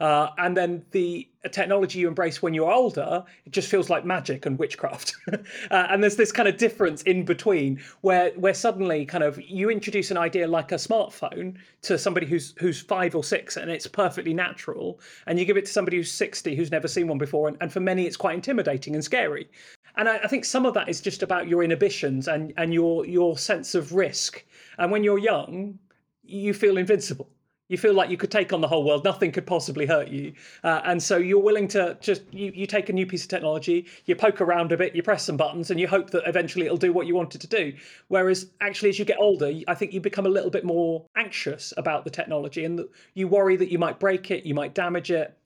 Uh, 0.00 0.28
and 0.38 0.56
then 0.56 0.84
the 0.92 1.28
technology 1.50 1.98
you 1.98 2.08
embrace 2.08 2.40
when 2.40 2.54
you're 2.54 2.70
older, 2.70 3.24
it 3.44 3.52
just 3.52 3.68
feels 3.68 3.90
like 3.90 4.04
magic 4.04 4.46
and 4.46 4.58
witchcraft. 4.58 5.14
uh, 5.32 5.38
and 5.70 6.02
there's 6.02 6.16
this 6.16 6.30
kind 6.30 6.48
of 6.48 6.56
difference 6.56 7.02
in 7.02 7.24
between 7.24 7.80
where 8.02 8.30
where 8.32 8.54
suddenly 8.54 9.04
kind 9.04 9.24
of 9.24 9.40
you 9.40 9.70
introduce 9.70 10.10
an 10.10 10.16
idea 10.16 10.46
like 10.46 10.70
a 10.72 10.76
smartphone 10.76 11.56
to 11.82 11.98
somebody 11.98 12.26
who's 12.26 12.54
who's 12.58 12.80
five 12.80 13.14
or 13.14 13.24
six 13.24 13.56
and 13.56 13.70
it's 13.70 13.86
perfectly 13.86 14.34
natural, 14.34 15.00
and 15.26 15.38
you 15.38 15.44
give 15.44 15.56
it 15.56 15.66
to 15.66 15.72
somebody 15.72 15.96
who's 15.96 16.12
60 16.12 16.54
who's 16.54 16.70
never 16.70 16.86
seen 16.86 17.08
one 17.08 17.18
before, 17.18 17.48
and, 17.48 17.56
and 17.60 17.72
for 17.72 17.80
many 17.80 18.06
it's 18.06 18.16
quite 18.16 18.34
intimidating 18.34 18.94
and 18.94 19.02
scary. 19.02 19.48
And 19.96 20.08
I, 20.08 20.18
I 20.18 20.26
think 20.28 20.44
some 20.44 20.64
of 20.64 20.74
that 20.74 20.88
is 20.88 21.00
just 21.00 21.24
about 21.24 21.48
your 21.48 21.64
inhibitions 21.64 22.28
and, 22.28 22.52
and 22.56 22.72
your 22.72 23.04
your 23.04 23.36
sense 23.36 23.74
of 23.74 23.94
risk. 23.94 24.44
And 24.78 24.92
when 24.92 25.02
you're 25.02 25.18
young, 25.18 25.78
you 26.22 26.54
feel 26.54 26.78
invincible 26.78 27.28
You 27.68 27.76
feel 27.76 27.92
like 27.92 28.10
you 28.10 28.16
could 28.16 28.30
take 28.30 28.52
on 28.52 28.60
the 28.60 28.68
whole 28.68 28.82
world, 28.82 29.04
nothing 29.04 29.30
could 29.30 29.46
possibly 29.46 29.84
hurt 29.84 30.08
you. 30.08 30.32
Uh, 30.64 30.80
and 30.84 31.02
so 31.02 31.18
you're 31.18 31.38
willing 31.38 31.68
to 31.68 31.98
just, 32.00 32.22
you, 32.32 32.50
you 32.54 32.66
take 32.66 32.88
a 32.88 32.92
new 32.92 33.06
piece 33.06 33.24
of 33.24 33.28
technology, 33.28 33.86
you 34.06 34.16
poke 34.16 34.40
around 34.40 34.72
a 34.72 34.76
bit, 34.76 34.96
you 34.96 35.02
press 35.02 35.24
some 35.24 35.36
buttons, 35.36 35.70
and 35.70 35.78
you 35.78 35.86
hope 35.86 36.10
that 36.10 36.22
eventually 36.26 36.64
it'll 36.64 36.78
do 36.78 36.92
what 36.92 37.06
you 37.06 37.14
want 37.14 37.34
it 37.34 37.40
to 37.42 37.46
do. 37.46 37.74
Whereas 38.08 38.50
actually, 38.62 38.88
as 38.88 38.98
you 38.98 39.04
get 39.04 39.18
older, 39.18 39.52
I 39.68 39.74
think 39.74 39.92
you 39.92 40.00
become 40.00 40.26
a 40.26 40.30
little 40.30 40.50
bit 40.50 40.64
more 40.64 41.04
anxious 41.16 41.74
about 41.76 42.04
the 42.04 42.10
technology 42.10 42.64
and 42.64 42.80
you 43.14 43.28
worry 43.28 43.56
that 43.56 43.70
you 43.70 43.78
might 43.78 44.00
break 44.00 44.30
it, 44.30 44.46
you 44.46 44.54
might 44.54 44.74
damage 44.74 45.10
it. 45.10 45.36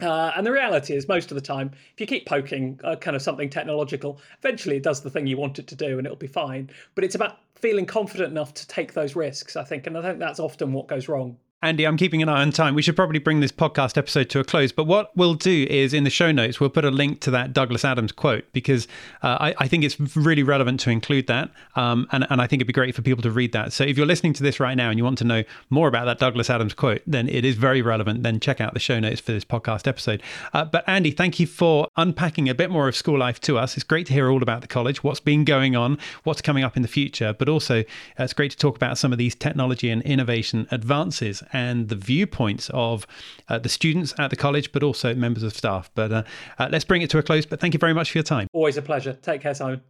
Uh, 0.00 0.32
and 0.36 0.46
the 0.46 0.52
reality 0.52 0.94
is, 0.94 1.08
most 1.08 1.30
of 1.30 1.34
the 1.36 1.40
time, 1.40 1.70
if 1.92 2.00
you 2.00 2.06
keep 2.06 2.26
poking 2.26 2.78
uh, 2.84 2.96
kind 2.96 3.16
of 3.16 3.22
something 3.22 3.48
technological, 3.48 4.20
eventually 4.38 4.76
it 4.76 4.82
does 4.82 5.00
the 5.00 5.10
thing 5.10 5.26
you 5.26 5.36
want 5.36 5.58
it 5.58 5.66
to 5.68 5.74
do 5.74 5.98
and 5.98 6.06
it'll 6.06 6.16
be 6.16 6.26
fine. 6.26 6.68
But 6.94 7.04
it's 7.04 7.14
about 7.14 7.38
feeling 7.54 7.86
confident 7.86 8.30
enough 8.30 8.54
to 8.54 8.68
take 8.68 8.92
those 8.92 9.16
risks, 9.16 9.56
I 9.56 9.64
think. 9.64 9.86
And 9.86 9.96
I 9.96 10.02
think 10.02 10.18
that's 10.18 10.40
often 10.40 10.72
what 10.72 10.88
goes 10.88 11.08
wrong. 11.08 11.36
Andy, 11.64 11.86
I'm 11.86 11.96
keeping 11.96 12.22
an 12.22 12.28
eye 12.28 12.42
on 12.42 12.50
time. 12.50 12.74
We 12.74 12.82
should 12.82 12.94
probably 12.94 13.18
bring 13.18 13.40
this 13.40 13.50
podcast 13.50 13.96
episode 13.96 14.28
to 14.28 14.40
a 14.40 14.44
close. 14.44 14.70
But 14.70 14.84
what 14.84 15.16
we'll 15.16 15.32
do 15.32 15.66
is 15.70 15.94
in 15.94 16.04
the 16.04 16.10
show 16.10 16.30
notes, 16.30 16.60
we'll 16.60 16.68
put 16.68 16.84
a 16.84 16.90
link 16.90 17.20
to 17.20 17.30
that 17.30 17.54
Douglas 17.54 17.86
Adams 17.86 18.12
quote 18.12 18.44
because 18.52 18.86
uh, 19.22 19.38
I, 19.40 19.54
I, 19.56 19.66
think 19.66 19.82
it's 19.82 19.98
really 20.14 20.42
relevant 20.42 20.78
to 20.80 20.90
include 20.90 21.26
that. 21.28 21.50
Um, 21.74 22.06
and, 22.12 22.26
and 22.28 22.42
I 22.42 22.46
think 22.46 22.60
it'd 22.60 22.66
be 22.66 22.74
great 22.74 22.94
for 22.94 23.00
people 23.00 23.22
to 23.22 23.30
read 23.30 23.52
that. 23.52 23.72
So 23.72 23.82
if 23.82 23.96
you're 23.96 24.04
listening 24.04 24.34
to 24.34 24.42
this 24.42 24.60
right 24.60 24.74
now 24.74 24.90
and 24.90 24.98
you 24.98 25.04
want 25.04 25.16
to 25.18 25.24
know 25.24 25.42
more 25.70 25.88
about 25.88 26.04
that 26.04 26.18
Douglas 26.18 26.50
Adams 26.50 26.74
quote, 26.74 27.00
then 27.06 27.30
it 27.30 27.46
is 27.46 27.54
very 27.54 27.80
relevant. 27.80 28.24
Then 28.24 28.40
check 28.40 28.60
out 28.60 28.74
the 28.74 28.80
show 28.80 29.00
notes 29.00 29.22
for 29.22 29.32
this 29.32 29.46
podcast 29.46 29.86
episode. 29.86 30.22
Uh, 30.52 30.66
but 30.66 30.86
Andy, 30.86 31.12
thank 31.12 31.40
you 31.40 31.46
for 31.46 31.88
unpacking 31.96 32.46
a 32.50 32.54
bit 32.54 32.70
more 32.70 32.88
of 32.88 32.94
school 32.94 33.18
life 33.18 33.40
to 33.40 33.56
us. 33.56 33.74
It's 33.74 33.84
great 33.84 34.06
to 34.08 34.12
hear 34.12 34.28
all 34.28 34.42
about 34.42 34.60
the 34.60 34.68
college, 34.68 35.02
what's 35.02 35.20
been 35.20 35.44
going 35.44 35.76
on, 35.76 35.96
what's 36.24 36.42
coming 36.42 36.62
up 36.62 36.76
in 36.76 36.82
the 36.82 36.88
future. 36.88 37.32
But 37.32 37.48
also, 37.48 37.80
uh, 37.80 37.84
it's 38.18 38.34
great 38.34 38.50
to 38.50 38.58
talk 38.58 38.76
about 38.76 38.98
some 38.98 39.12
of 39.12 39.18
these 39.18 39.34
technology 39.34 39.88
and 39.88 40.02
innovation 40.02 40.68
advances 40.70 41.42
and 41.54 41.88
the 41.88 41.96
viewpoints 41.96 42.70
of 42.74 43.06
uh, 43.48 43.58
the 43.58 43.70
students 43.70 44.12
at 44.18 44.28
the 44.28 44.36
college, 44.36 44.72
but 44.72 44.82
also 44.82 45.14
members 45.14 45.42
of 45.42 45.54
staff. 45.54 45.90
But 45.94 46.12
uh, 46.12 46.22
uh, 46.58 46.68
let's 46.70 46.84
bring 46.84 47.00
it 47.00 47.08
to 47.10 47.18
a 47.18 47.22
close. 47.22 47.46
But 47.46 47.60
thank 47.60 47.72
you 47.72 47.78
very 47.78 47.94
much 47.94 48.10
for 48.10 48.18
your 48.18 48.24
time. 48.24 48.48
Always 48.52 48.76
a 48.76 48.82
pleasure. 48.82 49.14
Take 49.14 49.40
care, 49.40 49.54
Simon. 49.54 49.80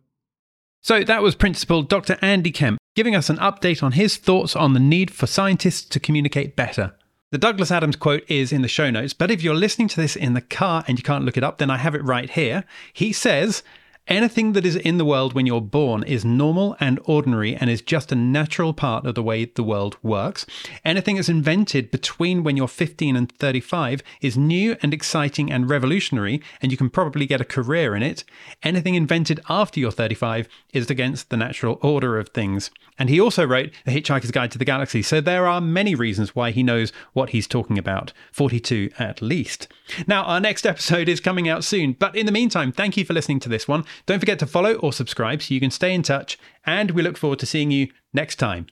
So 0.82 1.02
that 1.02 1.22
was 1.22 1.34
Principal 1.34 1.82
Dr. 1.82 2.18
Andy 2.20 2.50
Kemp 2.52 2.78
giving 2.94 3.16
us 3.16 3.28
an 3.28 3.36
update 3.38 3.82
on 3.82 3.92
his 3.92 4.16
thoughts 4.16 4.54
on 4.54 4.72
the 4.72 4.80
need 4.80 5.10
for 5.10 5.26
scientists 5.26 5.84
to 5.84 6.00
communicate 6.00 6.56
better. 6.56 6.94
The 7.32 7.38
Douglas 7.38 7.72
Adams 7.72 7.96
quote 7.96 8.22
is 8.28 8.52
in 8.52 8.62
the 8.62 8.68
show 8.68 8.90
notes, 8.90 9.12
but 9.12 9.30
if 9.30 9.42
you're 9.42 9.54
listening 9.54 9.88
to 9.88 10.00
this 10.00 10.14
in 10.14 10.34
the 10.34 10.40
car 10.40 10.84
and 10.86 10.98
you 10.98 11.02
can't 11.02 11.24
look 11.24 11.36
it 11.36 11.42
up, 11.42 11.58
then 11.58 11.70
I 11.70 11.78
have 11.78 11.94
it 11.96 12.04
right 12.04 12.30
here. 12.30 12.64
He 12.92 13.12
says, 13.12 13.64
Anything 14.06 14.52
that 14.52 14.66
is 14.66 14.76
in 14.76 14.98
the 14.98 15.04
world 15.04 15.32
when 15.32 15.46
you're 15.46 15.62
born 15.62 16.02
is 16.02 16.26
normal 16.26 16.76
and 16.78 17.00
ordinary 17.06 17.56
and 17.56 17.70
is 17.70 17.80
just 17.80 18.12
a 18.12 18.14
natural 18.14 18.74
part 18.74 19.06
of 19.06 19.14
the 19.14 19.22
way 19.22 19.46
the 19.46 19.62
world 19.62 19.96
works. 20.02 20.44
Anything 20.84 21.16
that's 21.16 21.30
invented 21.30 21.90
between 21.90 22.44
when 22.44 22.54
you're 22.54 22.68
15 22.68 23.16
and 23.16 23.32
35 23.32 24.02
is 24.20 24.36
new 24.36 24.76
and 24.82 24.92
exciting 24.92 25.50
and 25.50 25.70
revolutionary, 25.70 26.42
and 26.60 26.70
you 26.70 26.76
can 26.76 26.90
probably 26.90 27.24
get 27.24 27.40
a 27.40 27.46
career 27.46 27.96
in 27.96 28.02
it. 28.02 28.24
Anything 28.62 28.94
invented 28.94 29.40
after 29.48 29.80
you're 29.80 29.90
35 29.90 30.48
is 30.74 30.90
against 30.90 31.30
the 31.30 31.38
natural 31.38 31.78
order 31.80 32.18
of 32.18 32.28
things. 32.28 32.70
And 32.98 33.08
he 33.08 33.18
also 33.18 33.46
wrote 33.46 33.70
The 33.86 33.90
Hitchhiker's 33.90 34.30
Guide 34.30 34.50
to 34.50 34.58
the 34.58 34.66
Galaxy, 34.66 35.00
so 35.00 35.22
there 35.22 35.46
are 35.46 35.62
many 35.62 35.94
reasons 35.94 36.36
why 36.36 36.50
he 36.50 36.62
knows 36.62 36.92
what 37.14 37.30
he's 37.30 37.46
talking 37.46 37.78
about, 37.78 38.12
42 38.32 38.90
at 38.98 39.22
least. 39.22 39.66
Now, 40.06 40.24
our 40.24 40.40
next 40.40 40.66
episode 40.66 41.08
is 41.08 41.20
coming 41.20 41.48
out 41.48 41.64
soon, 41.64 41.92
but 41.92 42.14
in 42.14 42.26
the 42.26 42.32
meantime, 42.32 42.70
thank 42.70 42.98
you 42.98 43.04
for 43.06 43.14
listening 43.14 43.40
to 43.40 43.48
this 43.48 43.66
one. 43.66 43.84
Don't 44.06 44.20
forget 44.20 44.38
to 44.40 44.46
follow 44.46 44.74
or 44.74 44.92
subscribe 44.92 45.42
so 45.42 45.54
you 45.54 45.60
can 45.60 45.70
stay 45.70 45.94
in 45.94 46.02
touch, 46.02 46.38
and 46.64 46.90
we 46.90 47.02
look 47.02 47.16
forward 47.16 47.38
to 47.40 47.46
seeing 47.46 47.70
you 47.70 47.88
next 48.12 48.36
time. 48.36 48.66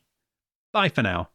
Bye 0.73 0.89
for 0.89 1.03
now. 1.03 1.31